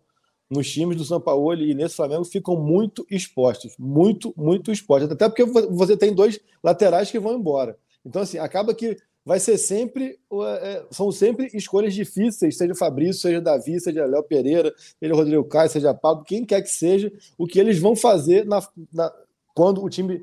[0.54, 5.12] nos times do São Paulo e nesse Flamengo ficam muito expostos, muito, muito expostos.
[5.12, 7.78] Até porque você tem dois laterais que vão embora.
[8.06, 10.20] Então, assim, acaba que vai ser sempre,
[10.62, 15.70] é, são sempre escolhas difíceis, seja Fabrício, seja Davi, seja Léo Pereira, seja Rodrigo Caio,
[15.70, 19.14] seja Pablo, quem quer que seja, o que eles vão fazer na, na,
[19.56, 20.22] quando o time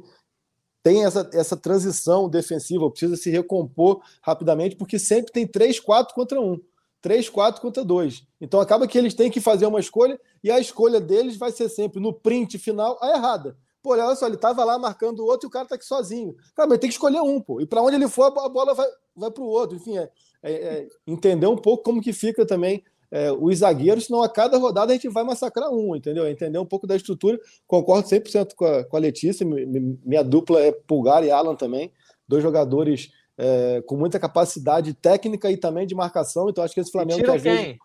[0.82, 6.40] tem essa, essa transição defensiva, precisa se recompor rapidamente, porque sempre tem três, quatro contra
[6.40, 6.60] um.
[7.00, 8.26] 3, 4 contra 2.
[8.40, 11.68] Então acaba que eles têm que fazer uma escolha e a escolha deles vai ser
[11.68, 13.56] sempre no print final a errada.
[13.82, 16.36] Pô, olha só, ele estava lá marcando o outro e o cara está aqui sozinho.
[16.54, 17.60] Cara, mas tem que escolher um, pô.
[17.60, 18.86] E para onde ele for, a bola vai,
[19.16, 19.76] vai para o outro.
[19.76, 20.10] Enfim, é,
[20.42, 24.58] é, é, entender um pouco como que fica também é, os zagueiros, senão a cada
[24.58, 26.28] rodada a gente vai massacrar um, entendeu?
[26.28, 27.40] Entender um pouco da estrutura.
[27.66, 31.92] Concordo 100% com a, com a Letícia, minha dupla é Pulgar e Alan também,
[32.28, 33.10] dois jogadores
[33.40, 37.20] é, com muita capacidade técnica e também de marcação, então acho que esse Flamengo...
[37.20, 37.54] Tira quem?
[37.54, 37.78] Vezes...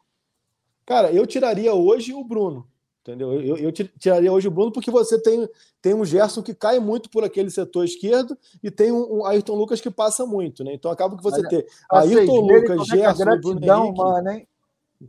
[0.85, 2.67] Cara, eu tiraria hoje o Bruno,
[3.01, 3.41] entendeu?
[3.41, 5.47] Eu, eu, tiraria hoje o Bruno porque você tem,
[5.81, 9.55] tem um Gerson que cai muito por aquele setor esquerdo e tem um, um Ayrton
[9.55, 10.73] Lucas que passa muito, né?
[10.73, 13.97] Então acaba que você Mas, ter Ayrton Lucas, Gerson, Bruno Henrique...
[13.97, 14.47] Mano, hein?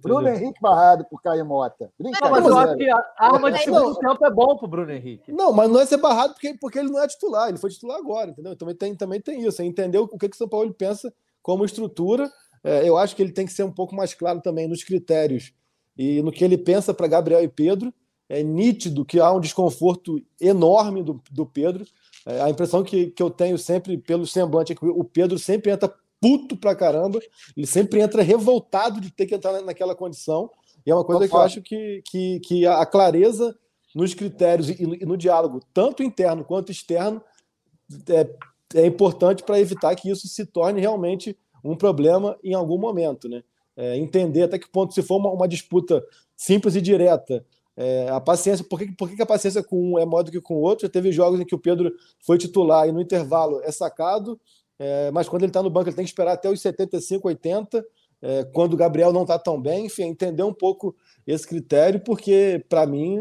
[0.02, 1.90] Bruno Henrique barrado por Caio Mota.
[1.98, 4.92] Não, mas eu acho que a arma de segundo não, tempo é bom pro Bruno
[4.92, 5.32] Henrique.
[5.32, 7.98] Não, mas não é ser barrado porque, porque ele não é titular, ele foi titular
[7.98, 8.56] agora, entendeu?
[8.56, 11.64] Também tem, também tem isso, é entender o que, que o São Paulo pensa como
[11.64, 12.30] estrutura.
[12.62, 15.52] É, eu acho que ele tem que ser um pouco mais claro também nos critérios
[15.96, 17.92] e no que ele pensa para Gabriel e Pedro.
[18.28, 21.84] É nítido que há um desconforto enorme do, do Pedro.
[22.26, 25.70] É, a impressão que, que eu tenho sempre pelo semblante é que o Pedro sempre
[25.70, 25.94] entra
[26.26, 27.20] puto pra caramba.
[27.56, 30.50] Ele sempre entra revoltado de ter que entrar naquela condição.
[30.84, 33.56] E é uma coisa que eu acho que, que, que a clareza
[33.94, 37.22] nos critérios e no, e no diálogo, tanto interno quanto externo,
[38.08, 43.28] é, é importante para evitar que isso se torne realmente um problema em algum momento.
[43.28, 43.42] Né?
[43.76, 46.04] É, entender até que ponto, se for uma, uma disputa
[46.36, 47.44] simples e direta,
[47.76, 50.40] é, a paciência, por, que, por que a paciência com um é maior do que
[50.40, 50.86] com o outro?
[50.86, 54.40] Já teve jogos em que o Pedro foi titular e no intervalo é sacado,
[54.78, 57.84] é, mas quando ele está no banco, ele tem que esperar até os 75, 80,
[58.22, 59.86] é, quando o Gabriel não está tão bem.
[59.86, 60.94] Enfim, entender um pouco
[61.26, 63.20] esse critério, porque, para mim,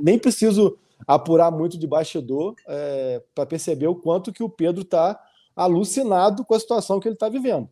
[0.00, 0.76] nem preciso
[1.06, 5.18] apurar muito de bastidor é, para perceber o quanto que o Pedro está
[5.54, 7.68] alucinado com a situação que ele está vivendo.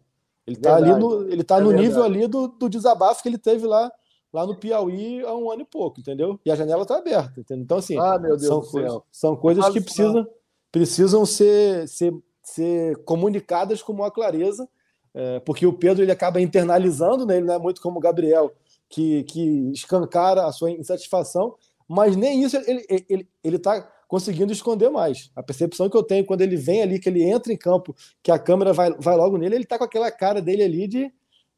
[0.46, 3.38] Ele está ali no, ele tá é no nível ali do, do desabafo que ele
[3.38, 3.90] teve lá
[4.32, 6.38] lá no Piauí há um ano e pouco, entendeu?
[6.44, 7.64] E a janela está aberta, entendeu?
[7.64, 10.28] Então, assim, ah, são, coisas, são coisas que precisam,
[10.70, 12.14] precisam ser, ser
[12.46, 14.68] ser comunicadas com maior clareza,
[15.12, 17.38] é, porque o Pedro ele acaba internalizando, né?
[17.38, 18.54] ele não é muito como o Gabriel,
[18.88, 21.56] que, que escancara a sua insatisfação,
[21.88, 25.30] mas nem isso ele está ele, ele tá conseguindo esconder mais.
[25.34, 28.30] A percepção que eu tenho quando ele vem ali, que ele entra em campo, que
[28.30, 31.12] a câmera vai, vai logo nele, ele está com aquela cara dele ali de,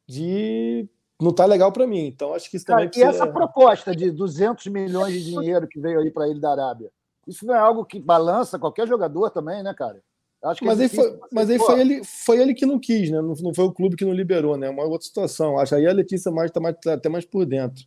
[0.07, 0.89] de
[1.21, 2.07] não tá legal para mim.
[2.07, 2.89] Então acho que isso também.
[2.89, 6.51] Cara, E essa proposta de 200 milhões de dinheiro que veio aí para ele da
[6.51, 6.91] Arábia,
[7.27, 10.01] isso não é algo que balança qualquer jogador também, né, cara?
[10.43, 13.09] Acho que mas é aí, foi, mas aí foi, ele, foi ele que não quis,
[13.09, 13.21] né?
[13.21, 14.67] Não, não foi o clube que não liberou, né?
[14.67, 15.59] É uma outra situação.
[15.59, 17.85] Acho aí a Letícia mais está mais, tá até mais por dentro.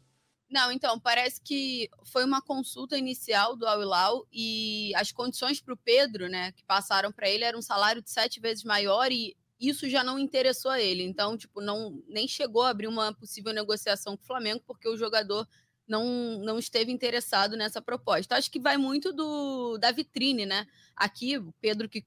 [0.50, 5.78] Não, então, parece que foi uma consulta inicial do Al-Hilal e as condições para o
[5.78, 9.88] Pedro, né, que passaram para ele, era um salário de sete vezes maior e isso
[9.88, 11.03] já não interessou a ele.
[11.05, 14.96] Então, tipo, não nem chegou a abrir uma possível negociação com o Flamengo porque o
[14.96, 15.48] jogador
[15.88, 18.36] não, não esteve interessado nessa proposta.
[18.36, 20.66] Acho que vai muito do da vitrine, né?
[20.94, 22.05] Aqui, o Pedro que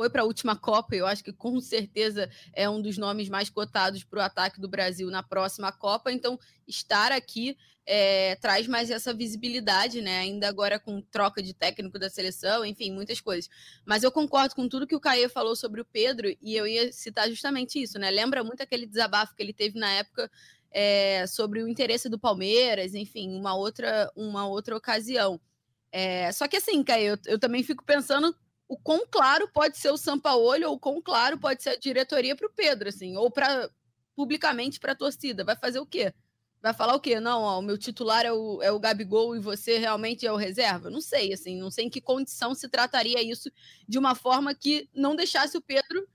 [0.00, 3.50] foi para a última Copa, eu acho que com certeza é um dos nomes mais
[3.50, 6.10] cotados para o ataque do Brasil na próxima Copa.
[6.10, 10.20] Então, estar aqui é, traz mais essa visibilidade, né?
[10.20, 13.50] Ainda agora com troca de técnico da seleção, enfim, muitas coisas.
[13.84, 16.90] Mas eu concordo com tudo que o Caê falou sobre o Pedro, e eu ia
[16.94, 18.10] citar justamente isso, né?
[18.10, 20.30] Lembra muito aquele desabafo que ele teve na época
[20.70, 25.38] é, sobre o interesse do Palmeiras, enfim, uma outra, uma outra ocasião.
[25.92, 28.34] É, só que assim, Caê, eu, eu também fico pensando
[28.70, 32.36] o quão claro pode ser o Sampaoli ou o quão claro pode ser a diretoria
[32.36, 33.68] para o Pedro, assim, ou para
[34.14, 35.42] publicamente para a torcida.
[35.42, 36.14] Vai fazer o quê?
[36.62, 37.18] Vai falar o quê?
[37.18, 40.36] Não, ó, o meu titular é o, é o Gabigol e você realmente é o
[40.36, 40.88] reserva?
[40.88, 43.50] Não sei, assim, não sei em que condição se trataria isso
[43.88, 46.06] de uma forma que não deixasse o Pedro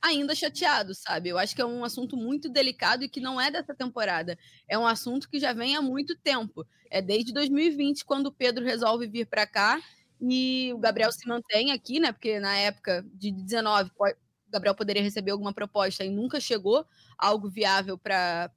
[0.00, 1.30] ainda chateado, sabe?
[1.30, 4.38] Eu acho que é um assunto muito delicado e que não é dessa temporada.
[4.68, 6.64] É um assunto que já vem há muito tempo.
[6.88, 9.82] É desde 2020, quando o Pedro resolve vir para cá
[10.20, 12.12] e o Gabriel se mantém aqui, né?
[12.12, 14.04] Porque na época de 19, o
[14.50, 16.86] Gabriel poderia receber alguma proposta e nunca chegou
[17.18, 18.50] algo viável para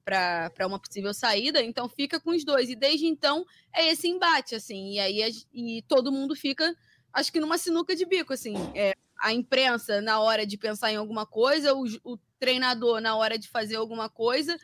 [0.66, 2.70] uma possível saída, então fica com os dois.
[2.70, 6.76] E desde então é esse embate, assim, e aí e todo mundo fica,
[7.14, 8.56] acho que numa sinuca de bico, assim.
[8.76, 13.38] É, a imprensa na hora de pensar em alguma coisa, o, o treinador na hora
[13.38, 14.58] de fazer alguma coisa,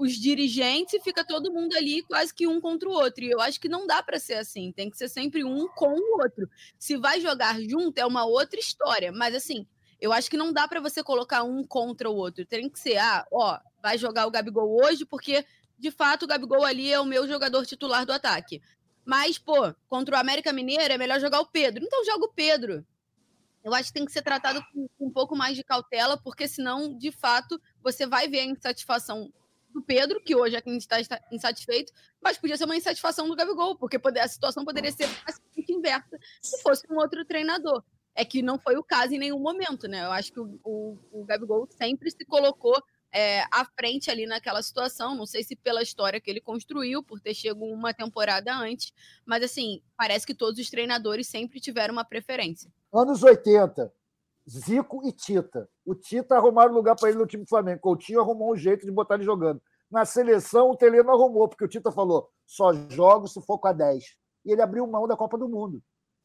[0.00, 3.22] os dirigentes e fica todo mundo ali quase que um contra o outro.
[3.22, 5.92] E eu acho que não dá para ser assim, tem que ser sempre um com
[5.92, 6.48] o outro.
[6.78, 9.66] Se vai jogar junto é uma outra história, mas assim,
[10.00, 12.46] eu acho que não dá para você colocar um contra o outro.
[12.46, 15.44] Tem que ser, ah, ó, vai jogar o Gabigol hoje porque
[15.78, 18.62] de fato o Gabigol ali é o meu jogador titular do ataque.
[19.04, 21.84] Mas, pô, contra o América Mineiro é melhor jogar o Pedro.
[21.84, 22.86] Então joga o Pedro.
[23.62, 26.96] Eu acho que tem que ser tratado com um pouco mais de cautela, porque senão,
[26.96, 29.30] de fato, você vai ver a insatisfação
[29.72, 30.98] do Pedro, que hoje é quem está
[31.30, 35.08] insatisfeito, mas podia ser uma insatisfação do Gabigol, porque a situação poderia ser
[35.68, 37.82] inversa se fosse um outro treinador.
[38.14, 40.04] É que não foi o caso em nenhum momento, né?
[40.04, 44.62] Eu acho que o, o, o Gabigol sempre se colocou é, à frente ali naquela
[44.62, 45.14] situação.
[45.14, 48.92] Não sei se pela história que ele construiu, por ter chegado uma temporada antes,
[49.24, 52.70] mas assim, parece que todos os treinadores sempre tiveram uma preferência.
[52.92, 53.92] Anos 80,
[54.48, 55.68] Zico e Tita.
[55.84, 57.80] O Tita arrumaram lugar para ele no time do Flamengo.
[57.80, 59.60] Coutinho arrumou um jeito de botar ele jogando.
[59.90, 63.68] Na seleção, o Tele não arrumou, porque o Tita falou: só jogo se for com
[63.68, 64.04] a 10.
[64.44, 65.82] E ele abriu mão da Copa do Mundo.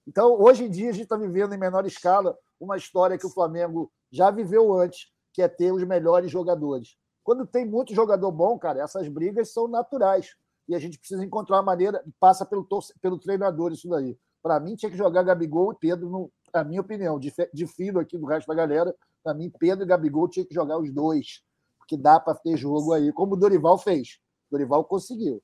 [0.07, 3.31] Então, hoje em dia, a gente está vivendo em menor escala uma história que o
[3.31, 6.95] Flamengo já viveu antes, que é ter os melhores jogadores.
[7.23, 10.35] Quando tem muito jogador bom, cara, essas brigas são naturais.
[10.67, 12.67] E a gente precisa encontrar uma maneira, passa pelo,
[13.01, 14.17] pelo treinador isso daí.
[14.43, 16.31] Para mim, tinha que jogar Gabigol e Pedro, no,
[16.61, 20.27] a minha opinião, de filo aqui do resto da galera, para mim, Pedro e Gabigol
[20.27, 21.41] tinha que jogar os dois,
[21.79, 24.19] porque dá para ter jogo aí, como o Dorival fez.
[24.49, 25.41] O Dorival conseguiu.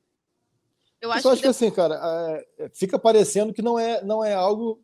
[1.02, 1.96] Eu acho, eu acho que, que assim, cara,
[2.60, 4.80] é, fica parecendo que não é, não é algo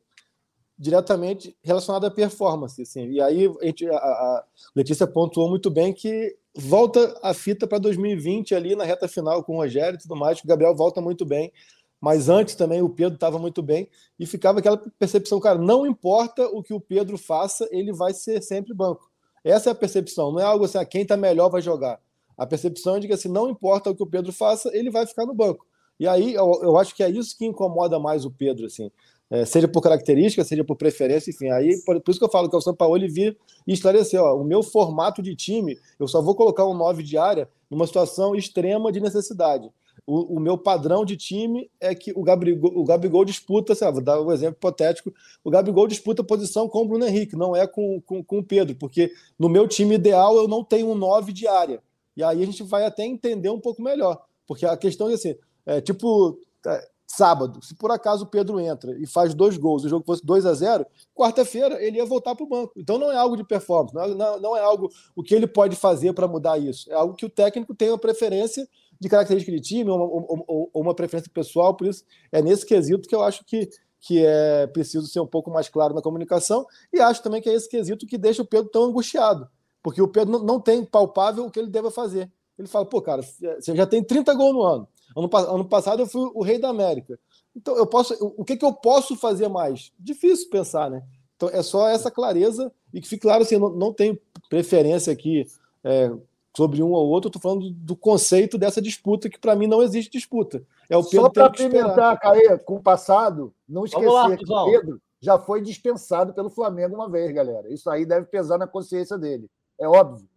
[0.77, 2.81] diretamente relacionado à performance.
[2.81, 3.11] Assim.
[3.11, 7.77] E aí a, gente, a, a Letícia pontuou muito bem que volta a fita para
[7.77, 10.99] 2020 ali na reta final com o Rogério e tudo mais, que o Gabriel volta
[10.99, 11.51] muito bem.
[11.99, 13.89] Mas antes também o Pedro estava muito bem
[14.19, 18.41] e ficava aquela percepção, cara, não importa o que o Pedro faça, ele vai ser
[18.41, 19.09] sempre banco.
[19.43, 21.99] Essa é a percepção, não é algo assim, ah, quem está melhor vai jogar.
[22.37, 25.07] A percepção é de que assim, não importa o que o Pedro faça, ele vai
[25.07, 25.65] ficar no banco.
[25.99, 28.91] E aí eu, eu acho que é isso que incomoda mais o Pedro, assim.
[29.29, 31.49] É, seja por característica, seja por preferência, enfim.
[31.49, 33.73] Aí, por, por, isso que eu falo que é o São Paulo ele vir e
[33.73, 37.49] esclarecer, ó, o meu formato de time, eu só vou colocar um 9 de área
[37.69, 39.69] numa situação extrema de necessidade.
[40.07, 43.91] O, o meu padrão de time é que o Gabigol, o Gabigol disputa, sei lá,
[43.91, 47.67] vou dar um exemplo hipotético, o Gabigol disputa posição com o Bruno Henrique, não é
[47.67, 51.33] com, com, com o Pedro, porque no meu time ideal eu não tenho um 9
[51.33, 51.83] de área.
[52.15, 54.23] E aí a gente vai até entender um pouco melhor.
[54.47, 55.35] Porque a questão é assim,
[55.65, 59.89] é, tipo, é, sábado, se por acaso o Pedro entra e faz dois gols, o
[59.89, 60.85] jogo fosse 2 a 0
[61.15, 62.73] quarta-feira ele ia voltar para o banco.
[62.75, 65.47] Então não é algo de performance, não é, não, não é algo o que ele
[65.47, 66.91] pode fazer para mudar isso.
[66.91, 68.67] É algo que o técnico tem uma preferência
[68.99, 72.65] de característica de time ou uma, ou, ou uma preferência pessoal, por isso é nesse
[72.65, 73.69] quesito que eu acho que,
[73.99, 77.53] que é preciso ser um pouco mais claro na comunicação e acho também que é
[77.53, 79.47] esse quesito que deixa o Pedro tão angustiado,
[79.83, 82.31] porque o Pedro não, tem palpável o que ele deva fazer.
[82.57, 86.07] Ele fala, pô, cara, você já tem 30 gols no ano Ano, ano passado eu
[86.07, 87.19] fui o rei da América.
[87.55, 88.13] Então, eu posso.
[88.37, 89.91] O que, que eu posso fazer mais?
[89.99, 91.03] Difícil pensar, né?
[91.35, 94.19] Então, é só essa clareza e que fique claro assim, não, não tenho
[94.49, 95.45] preferência aqui
[95.83, 96.11] é,
[96.57, 99.83] sobre um ou outro, eu estou falando do conceito dessa disputa, que para mim não
[99.83, 100.63] existe disputa.
[100.89, 104.65] É o Pedro Só para pimentar, Caê, com o passado, não esquecer lá, que o
[104.65, 107.71] Pedro já foi dispensado pelo Flamengo uma vez, galera.
[107.71, 109.47] Isso aí deve pesar na consciência dele.
[109.79, 110.27] É óbvio.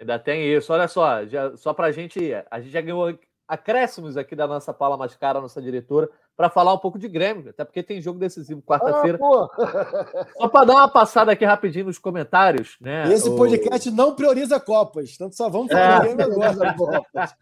[0.00, 0.72] Ainda tem isso.
[0.72, 2.18] Olha só, já, só para a gente.
[2.50, 3.16] A gente já ganhou
[3.48, 7.64] acréscimos aqui da nossa Paula Mascara, nossa diretora, para falar um pouco de Grêmio, até
[7.64, 9.18] porque tem jogo decisivo quarta-feira.
[9.20, 13.10] Ah, só para dar uma passada aqui rapidinho nos comentários, né?
[13.10, 13.92] Esse podcast o...
[13.92, 16.14] não prioriza Copas, tanto só vamos falar é.
[16.14, 16.76] Grêmio agora.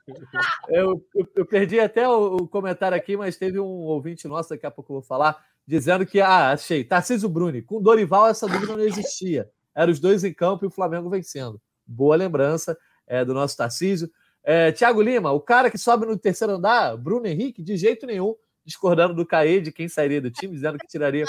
[0.69, 4.65] eu, eu, eu, perdi até o, o, comentário aqui, mas teve um ouvinte nosso, daqui
[4.65, 8.77] a pouco eu vou falar, dizendo que, ah, achei, Tarcísio Bruni, com Dorival essa dúvida
[8.77, 9.51] não existia.
[9.75, 11.61] Eram os dois em campo e o Flamengo vencendo.
[11.85, 14.09] Boa lembrança é, do nosso Tarcísio.
[14.49, 18.33] É, Tiago Lima, o cara que sobe no terceiro andar, Bruno Henrique, de jeito nenhum,
[18.65, 21.27] discordando do Caê de quem sairia do time, dizendo que tiraria.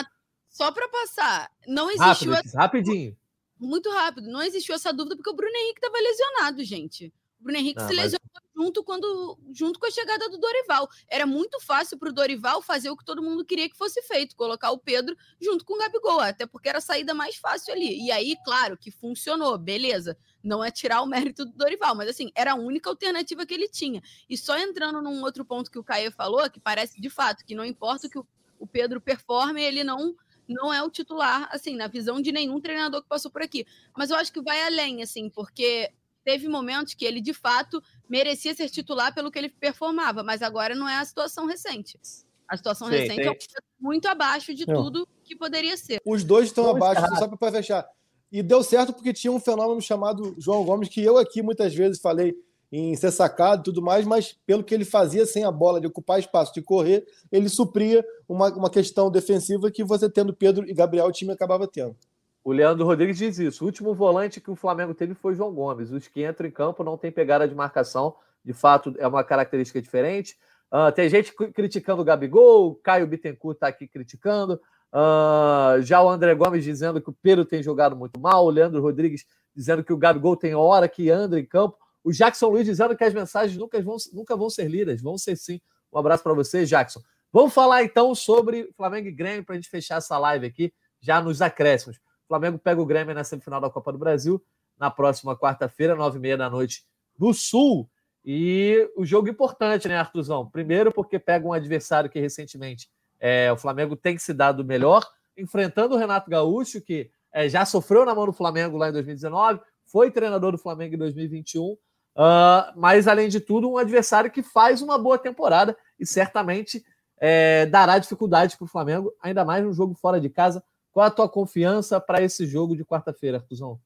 [0.48, 2.32] Só para passar, não existiu.
[2.32, 2.60] Rápido, essa...
[2.60, 3.18] Rapidinho.
[3.60, 4.30] Muito rápido.
[4.30, 7.12] Não existiu essa dúvida porque o Bruno Henrique estava lesionado, gente.
[7.40, 10.88] O Bruno Henrique não, se lesionou junto, quando, junto com a chegada do Dorival.
[11.08, 14.36] Era muito fácil para o Dorival fazer o que todo mundo queria que fosse feito,
[14.36, 18.06] colocar o Pedro junto com o Gabigol, até porque era a saída mais fácil ali.
[18.06, 20.16] E aí, claro, que funcionou, beleza.
[20.44, 23.68] Não é tirar o mérito do Dorival, mas assim, era a única alternativa que ele
[23.68, 24.02] tinha.
[24.30, 27.56] E só entrando num outro ponto que o Caio falou, que parece de fato que
[27.56, 30.16] não importa que o Pedro performe, ele não
[30.48, 33.66] não é o titular, assim, na visão de nenhum treinador que passou por aqui.
[33.98, 35.92] Mas eu acho que vai além, assim, porque
[36.24, 40.74] teve momentos que ele, de fato, merecia ser titular pelo que ele performava, mas agora
[40.74, 42.00] não é a situação recente.
[42.48, 43.28] A situação Sim, recente tem...
[43.30, 44.84] é muito abaixo de não.
[44.84, 46.02] tudo que poderia ser.
[46.06, 47.86] Os dois estão abaixo, só para fechar.
[48.32, 52.02] E deu certo porque tinha um fenômeno chamado João Gomes, que eu aqui muitas vezes
[52.02, 52.36] falei
[52.72, 55.88] em ser sacado e tudo mais, mas pelo que ele fazia sem a bola, de
[55.88, 60.74] ocupar espaço, de correr, ele supria uma, uma questão defensiva que você tendo Pedro e
[60.74, 61.96] Gabriel, o time acabava tendo.
[62.44, 63.64] O Leandro Rodrigues diz isso.
[63.64, 65.92] O último volante que o Flamengo teve foi João Gomes.
[65.92, 68.16] Os que entram em campo não tem pegada de marcação.
[68.44, 70.38] De fato, é uma característica diferente.
[70.72, 74.60] Uh, tem gente criticando o Gabigol, o Caio Bittencourt está aqui criticando.
[74.94, 78.46] Uh, já o André Gomes dizendo que o Pedro tem jogado muito mal.
[78.46, 79.26] O Leandro Rodrigues
[79.56, 81.78] dizendo que o Gabigol tem hora que anda em campo.
[82.04, 85.02] O Jackson Luiz dizendo que as mensagens nunca vão, nunca vão ser lidas.
[85.02, 85.60] Vão ser sim.
[85.92, 87.02] Um abraço para você, Jackson.
[87.32, 91.22] Vamos falar então sobre Flamengo e Grêmio para a gente fechar essa live aqui, já
[91.22, 91.98] nos acréscimos.
[91.98, 94.42] O Flamengo pega o Grêmio na semifinal da Copa do Brasil
[94.78, 96.84] na próxima quarta-feira, nove e meia da noite,
[97.18, 97.90] no Sul.
[98.24, 100.50] E o jogo importante, né, Artuzão?
[100.50, 102.90] Primeiro, porque pega um adversário que recentemente
[103.20, 105.06] é, o Flamengo tem se dado melhor,
[105.38, 109.60] enfrentando o Renato Gaúcho, que é, já sofreu na mão do Flamengo lá em 2019,
[109.86, 111.78] foi treinador do Flamengo em 2021, uh,
[112.16, 116.84] ah, mas além de tudo, um adversário que faz uma boa temporada e certamente
[117.20, 120.64] é, dará dificuldade para o Flamengo, ainda mais no jogo fora de casa.
[120.92, 123.80] Qual a tua confiança para esse jogo de quarta-feira, Artuzão?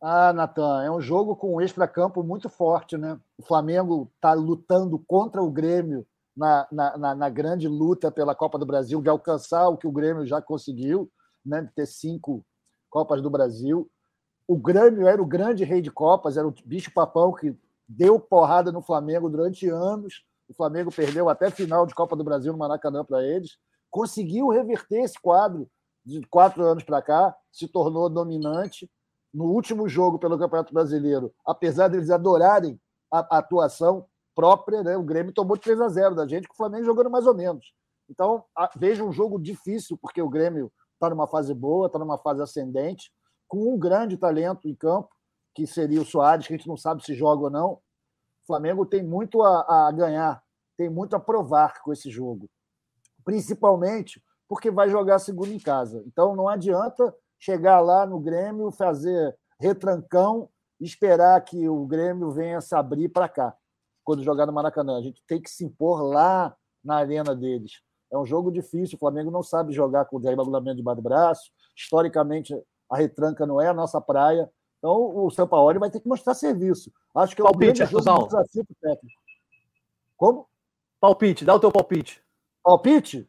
[0.00, 3.18] Ah, Natan, é um jogo com um extra-campo muito forte, né?
[3.38, 8.66] O Flamengo está lutando contra o Grêmio na, na, na, grande luta pela Copa do
[8.66, 11.10] Brasil, de alcançar o que o Grêmio já conseguiu,
[11.44, 11.62] né?
[11.62, 12.44] de ter cinco
[12.88, 13.90] Copas do Brasil.
[14.46, 17.56] O Grêmio era o grande rei de Copas, era o bicho-papão que
[17.88, 20.24] deu porrada no Flamengo durante anos.
[20.48, 23.58] O Flamengo perdeu até final de Copa do Brasil no Maracanã para eles.
[23.90, 25.68] Conseguiu reverter esse quadro
[26.04, 28.90] de quatro anos para cá, se tornou dominante
[29.32, 32.78] no último jogo pelo Campeonato Brasileiro, apesar deles adorarem
[33.10, 36.56] a, a atuação própria, né, o Grêmio tomou 3 a 0 da gente, com o
[36.56, 37.72] Flamengo jogando mais ou menos.
[38.08, 42.18] Então, a, veja um jogo difícil, porque o Grêmio está numa fase boa, está numa
[42.18, 43.12] fase ascendente,
[43.48, 45.10] com um grande talento em campo,
[45.54, 47.72] que seria o Soares, que a gente não sabe se joga ou não.
[47.72, 50.42] O Flamengo tem muito a, a ganhar,
[50.76, 52.48] tem muito a provar com esse jogo.
[53.24, 56.02] Principalmente porque vai jogar segundo em casa.
[56.06, 60.48] Então, não adianta chegar lá no Grêmio, fazer retrancão,
[60.80, 63.56] esperar que o Grêmio venha se abrir para cá,
[64.04, 64.98] quando jogar no Maracanã.
[64.98, 67.80] A gente tem que se impor lá na arena deles.
[68.10, 71.50] É um jogo difícil, o Flamengo não sabe jogar com o desregulamento de do braço.
[71.74, 72.54] Historicamente,
[72.90, 74.50] a retranca não é a nossa praia.
[74.78, 76.92] Então, o Sampaoli vai ter que mostrar serviço.
[77.14, 79.22] Acho que é o palpite, jogo do desafio técnico.
[80.16, 80.46] Como?
[81.00, 82.22] Palpite, dá o teu palpite.
[82.62, 83.28] Palpite?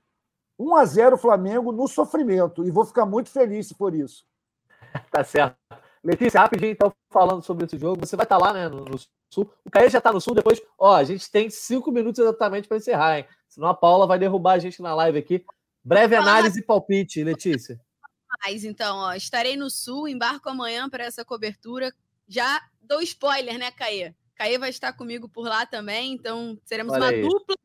[0.60, 2.66] 1 a 0 Flamengo no sofrimento.
[2.66, 4.26] E vou ficar muito feliz por isso.
[5.12, 5.58] tá certo.
[6.04, 8.06] Letícia, rapidinho, então, falando sobre esse jogo.
[8.06, 8.84] Você vai estar tá lá, né, no
[9.34, 9.52] Sul.
[9.66, 10.36] O Caê já está no Sul.
[10.36, 13.26] Depois, ó, a gente tem cinco minutos exatamente para encerrar, hein?
[13.50, 15.46] Senão a Paula vai derrubar a gente na live aqui.
[15.84, 17.80] Breve análise e palpite, Letícia.
[18.46, 21.94] Mas então, ó, estarei no Sul, embarco amanhã para essa cobertura.
[22.28, 24.14] Já dou spoiler, né, Caê?
[24.36, 27.22] Caê vai estar comigo por lá também, então seremos Olha uma aí.
[27.22, 27.56] dupla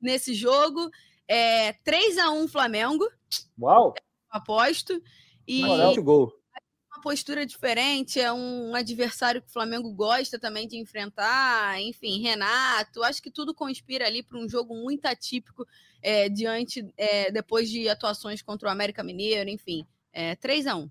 [0.00, 0.90] nesse jogo.
[1.26, 3.08] É 3 a 1 Flamengo.
[3.60, 3.94] Uau!
[4.30, 5.00] Aposto.
[5.46, 6.32] E Moral, gol.
[6.98, 11.80] Uma postura diferente, é um adversário que o Flamengo gosta também de enfrentar.
[11.80, 15.66] Enfim, Renato, acho que tudo conspira ali para um jogo muito atípico
[16.02, 19.86] é, diante, é, depois de atuações contra o América Mineiro, enfim.
[20.12, 20.90] É, 3 a 1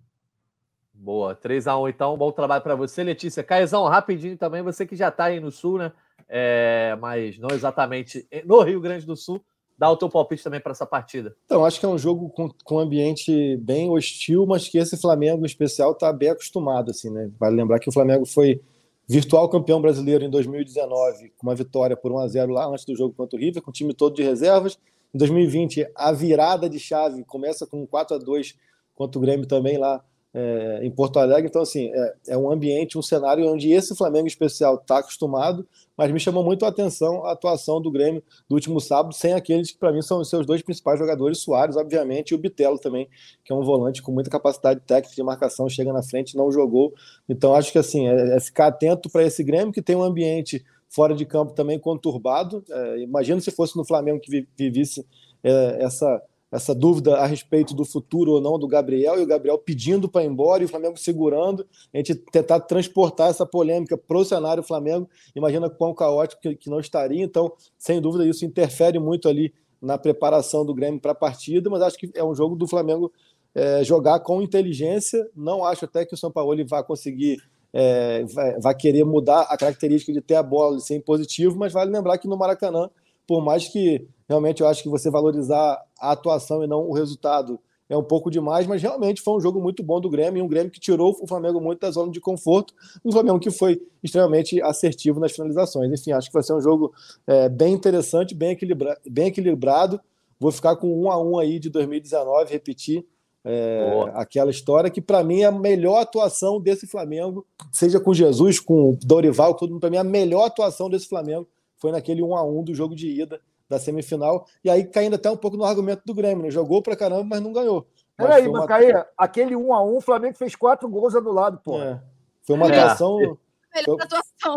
[0.93, 2.17] Boa, 3 a 1 então.
[2.17, 3.43] Bom trabalho para você, Letícia.
[3.43, 5.91] Caizão, rapidinho também, você que já está aí no Sul, né?
[6.29, 9.43] É, mas não exatamente no Rio Grande do Sul
[9.77, 11.35] dá o teu palpite também para essa partida.
[11.45, 14.97] Então, acho que é um jogo com, com um ambiente bem hostil, mas que esse
[14.97, 17.29] Flamengo em especial está bem acostumado, assim, né?
[17.39, 18.61] Vale lembrar que o Flamengo foi
[19.07, 22.95] virtual campeão brasileiro em 2019, com uma vitória por 1 a 0 lá antes do
[22.95, 24.77] jogo contra o River, com o time todo de reservas.
[25.13, 28.55] Em 2020, a virada de chave começa com 4 a 2
[28.95, 30.03] contra o Grêmio também lá
[30.37, 31.47] é, em Porto Alegre.
[31.49, 35.67] Então, assim, é, é, um ambiente, um cenário onde esse Flamengo especial está acostumado,
[35.97, 39.71] mas me chamou muito a atenção a atuação do Grêmio do último sábado, sem aqueles
[39.71, 43.09] que, para mim, são os seus dois principais jogadores, Soares, obviamente, e o Bitelo também,
[43.43, 46.93] que é um volante com muita capacidade técnica de marcação, chega na frente, não jogou.
[47.27, 50.63] Então, acho que, assim, é, é ficar atento para esse Grêmio, que tem um ambiente
[50.87, 52.63] fora de campo também conturbado.
[52.69, 55.03] É, imagino se fosse no Flamengo que vivisse
[55.43, 56.21] é, essa
[56.51, 60.23] essa dúvida a respeito do futuro ou não do Gabriel, e o Gabriel pedindo para
[60.23, 64.63] ir embora e o Flamengo segurando, a gente tentar transportar essa polêmica para o cenário
[64.63, 69.53] Flamengo, imagina quão caótico que, que não estaria, então, sem dúvida, isso interfere muito ali
[69.81, 73.11] na preparação do Grêmio para a partida, mas acho que é um jogo do Flamengo
[73.53, 77.37] é, jogar com inteligência, não acho até que o São Paulo vá conseguir
[77.73, 81.73] é, vai, vai, querer mudar a característica de ter a bola, de ser impositivo, mas
[81.73, 82.89] vale lembrar que no Maracanã,
[83.27, 87.59] por mais que realmente eu acho que você valorizar a atuação e não o resultado
[87.89, 90.71] é um pouco demais, mas realmente foi um jogo muito bom do Grêmio, um Grêmio
[90.71, 92.73] que tirou o Flamengo muito da zona de conforto,
[93.03, 95.91] um Flamengo que foi extremamente assertivo nas finalizações.
[95.91, 96.93] Enfim, acho que vai ser um jogo
[97.25, 100.01] é, bem interessante, bem, equilibra bem equilibrado.
[100.39, 103.05] Vou ficar com um a um aí de 2019, repetir
[103.45, 108.59] é, aquela história que para mim é a melhor atuação desse Flamengo, seja com Jesus,
[108.59, 111.47] com Dorival, para mim a melhor atuação desse Flamengo
[111.77, 115.29] foi naquele 1 a 1 do jogo de ida da semifinal, e aí caindo até
[115.29, 116.51] um pouco no argumento do Grêmio, né?
[116.51, 117.85] Jogou pra caramba, mas não ganhou.
[118.15, 118.65] Peraí, uma...
[118.65, 121.79] Caía, aquele 1 a 1 o Flamengo fez quatro gols anulados, pô.
[121.79, 122.01] É.
[122.43, 122.79] Foi uma é.
[122.79, 123.19] atuação.
[123.19, 123.97] Foi,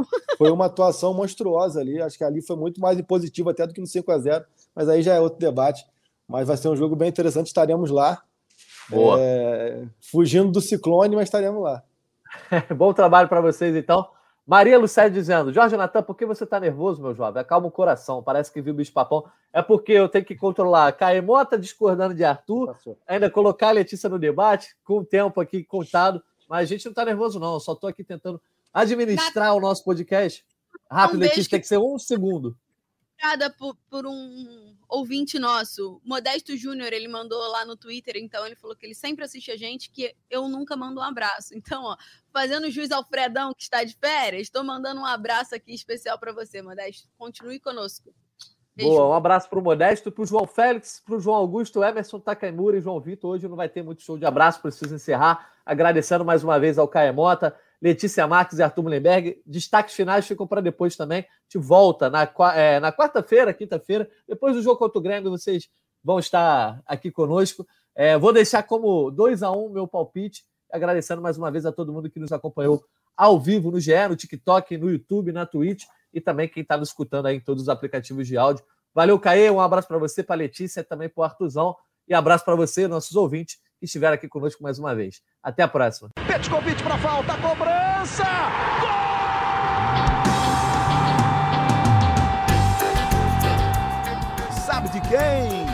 [0.38, 2.00] foi, uma atuação monstruosa ali.
[2.00, 4.44] Acho que ali foi muito mais positivo até do que no 5 a 0
[4.74, 5.84] mas aí já é outro debate.
[6.26, 8.22] Mas vai ser um jogo bem interessante, estaremos lá.
[8.88, 9.18] Boa.
[9.20, 9.84] É...
[10.00, 11.82] fugindo do ciclone, mas estaremos lá.
[12.74, 14.08] Bom trabalho para vocês, então.
[14.50, 17.40] Maria Lucélia dizendo: Jorge Natan, por que você está nervoso, meu jovem?
[17.40, 18.20] Acalma o coração.
[18.20, 19.24] Parece que viu o bicho papão.
[19.52, 22.98] É porque eu tenho que controlar Caemota discordando de Arthur, Passou.
[23.06, 26.20] ainda colocar a Letícia no debate, com o tempo aqui contado.
[26.48, 27.54] Mas a gente não está nervoso, não.
[27.54, 28.42] Eu só estou aqui tentando
[28.74, 30.44] administrar o nosso podcast.
[30.90, 31.50] Rápido, um Letícia, que...
[31.50, 32.56] tem que ser um segundo.
[33.22, 38.56] Obrigada por, por um ouvinte nosso, Modesto Júnior, ele mandou lá no Twitter, então ele
[38.56, 41.54] falou que ele sempre assiste a gente, que eu nunca mando um abraço.
[41.54, 41.96] Então, ó,
[42.32, 46.32] fazendo juiz ao Fredão, que está de férias, estou mandando um abraço aqui especial para
[46.32, 47.08] você, Modesto.
[47.18, 48.14] Continue conosco.
[48.74, 48.90] Beijo.
[48.90, 52.18] Boa, um abraço para o Modesto, para o João Félix, para o João Augusto, Emerson
[52.20, 53.32] Takaimura e João Vitor.
[53.32, 55.52] Hoje não vai ter muito show de abraço, preciso encerrar.
[55.66, 59.40] Agradecendo mais uma vez ao Caemota, Letícia Marques e Arthur Mullenberg.
[59.46, 61.24] Destaques finais ficam para depois também.
[61.48, 65.68] Te volta na, é, na quarta-feira, quinta-feira, depois do jogo contra o Grêmio, vocês
[66.02, 67.66] vão estar aqui conosco.
[67.94, 71.72] É, vou deixar como 2 a 1 um meu palpite, agradecendo mais uma vez a
[71.72, 72.84] todo mundo que nos acompanhou
[73.16, 76.88] ao vivo no GE, no TikTok, no YouTube, na Twitch e também quem está nos
[76.88, 78.64] escutando aí em todos os aplicativos de áudio.
[78.94, 81.76] Valeu, Caê, um abraço para você, para Letícia, também para o Artuzão
[82.08, 85.22] e abraço para você, nossos ouvintes que estiveram aqui conosco mais uma vez.
[85.42, 86.10] Até a próxima.
[86.50, 88.24] convite para falta, cobrança!
[88.80, 88.90] Gol!
[94.52, 95.64] Sabe de quem?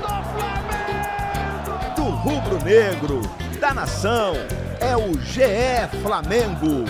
[0.00, 1.94] Do Flamengo!
[1.96, 3.20] Do rubro-negro,
[3.58, 4.34] da nação,
[4.80, 6.84] é o GE Flamengo.